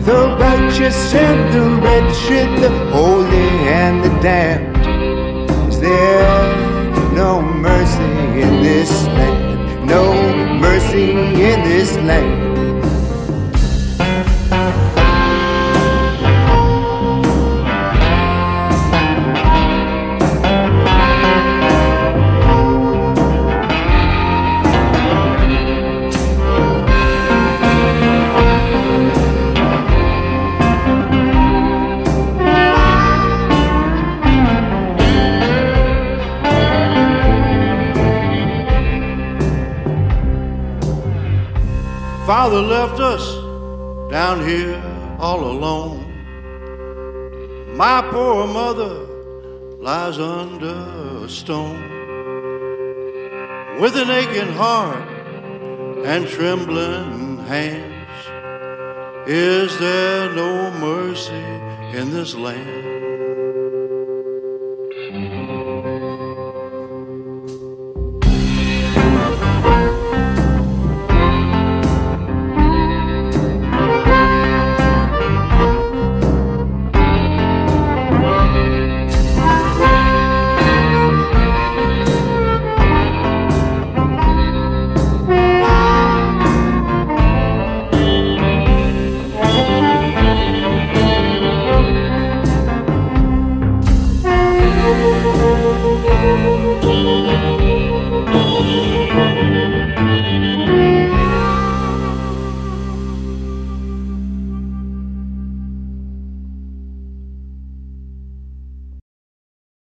The 0.06 0.38
righteous 0.40 1.14
and 1.16 1.52
the 1.52 1.82
wretched, 1.82 2.62
the 2.62 2.70
holy 2.92 3.50
and 3.70 4.04
the 4.04 4.10
damned. 4.22 4.78
Is 5.68 5.80
there 5.80 6.56
no 7.14 7.42
mercy 7.42 8.42
in 8.42 8.62
this 8.62 8.92
land? 9.08 9.88
No 9.88 10.14
mercy 10.60 11.12
in 11.12 11.64
this 11.64 11.96
land. 11.98 12.51
Father 42.42 42.64
left 42.64 43.00
us 43.00 43.24
down 44.10 44.44
here 44.44 44.82
all 45.20 45.42
alone. 45.46 46.02
My 47.78 48.02
poor 48.10 48.48
mother 48.48 49.06
lies 49.78 50.18
under 50.18 51.24
a 51.24 51.30
stone 51.30 51.80
with 53.80 53.96
an 53.96 54.10
aching 54.10 54.54
heart 54.54 55.08
and 56.04 56.28
trembling 56.28 57.38
hands. 57.46 58.18
Is 59.28 59.78
there 59.78 60.34
no 60.34 60.72
mercy 60.80 61.46
in 61.96 62.10
this 62.10 62.34
land? 62.34 62.91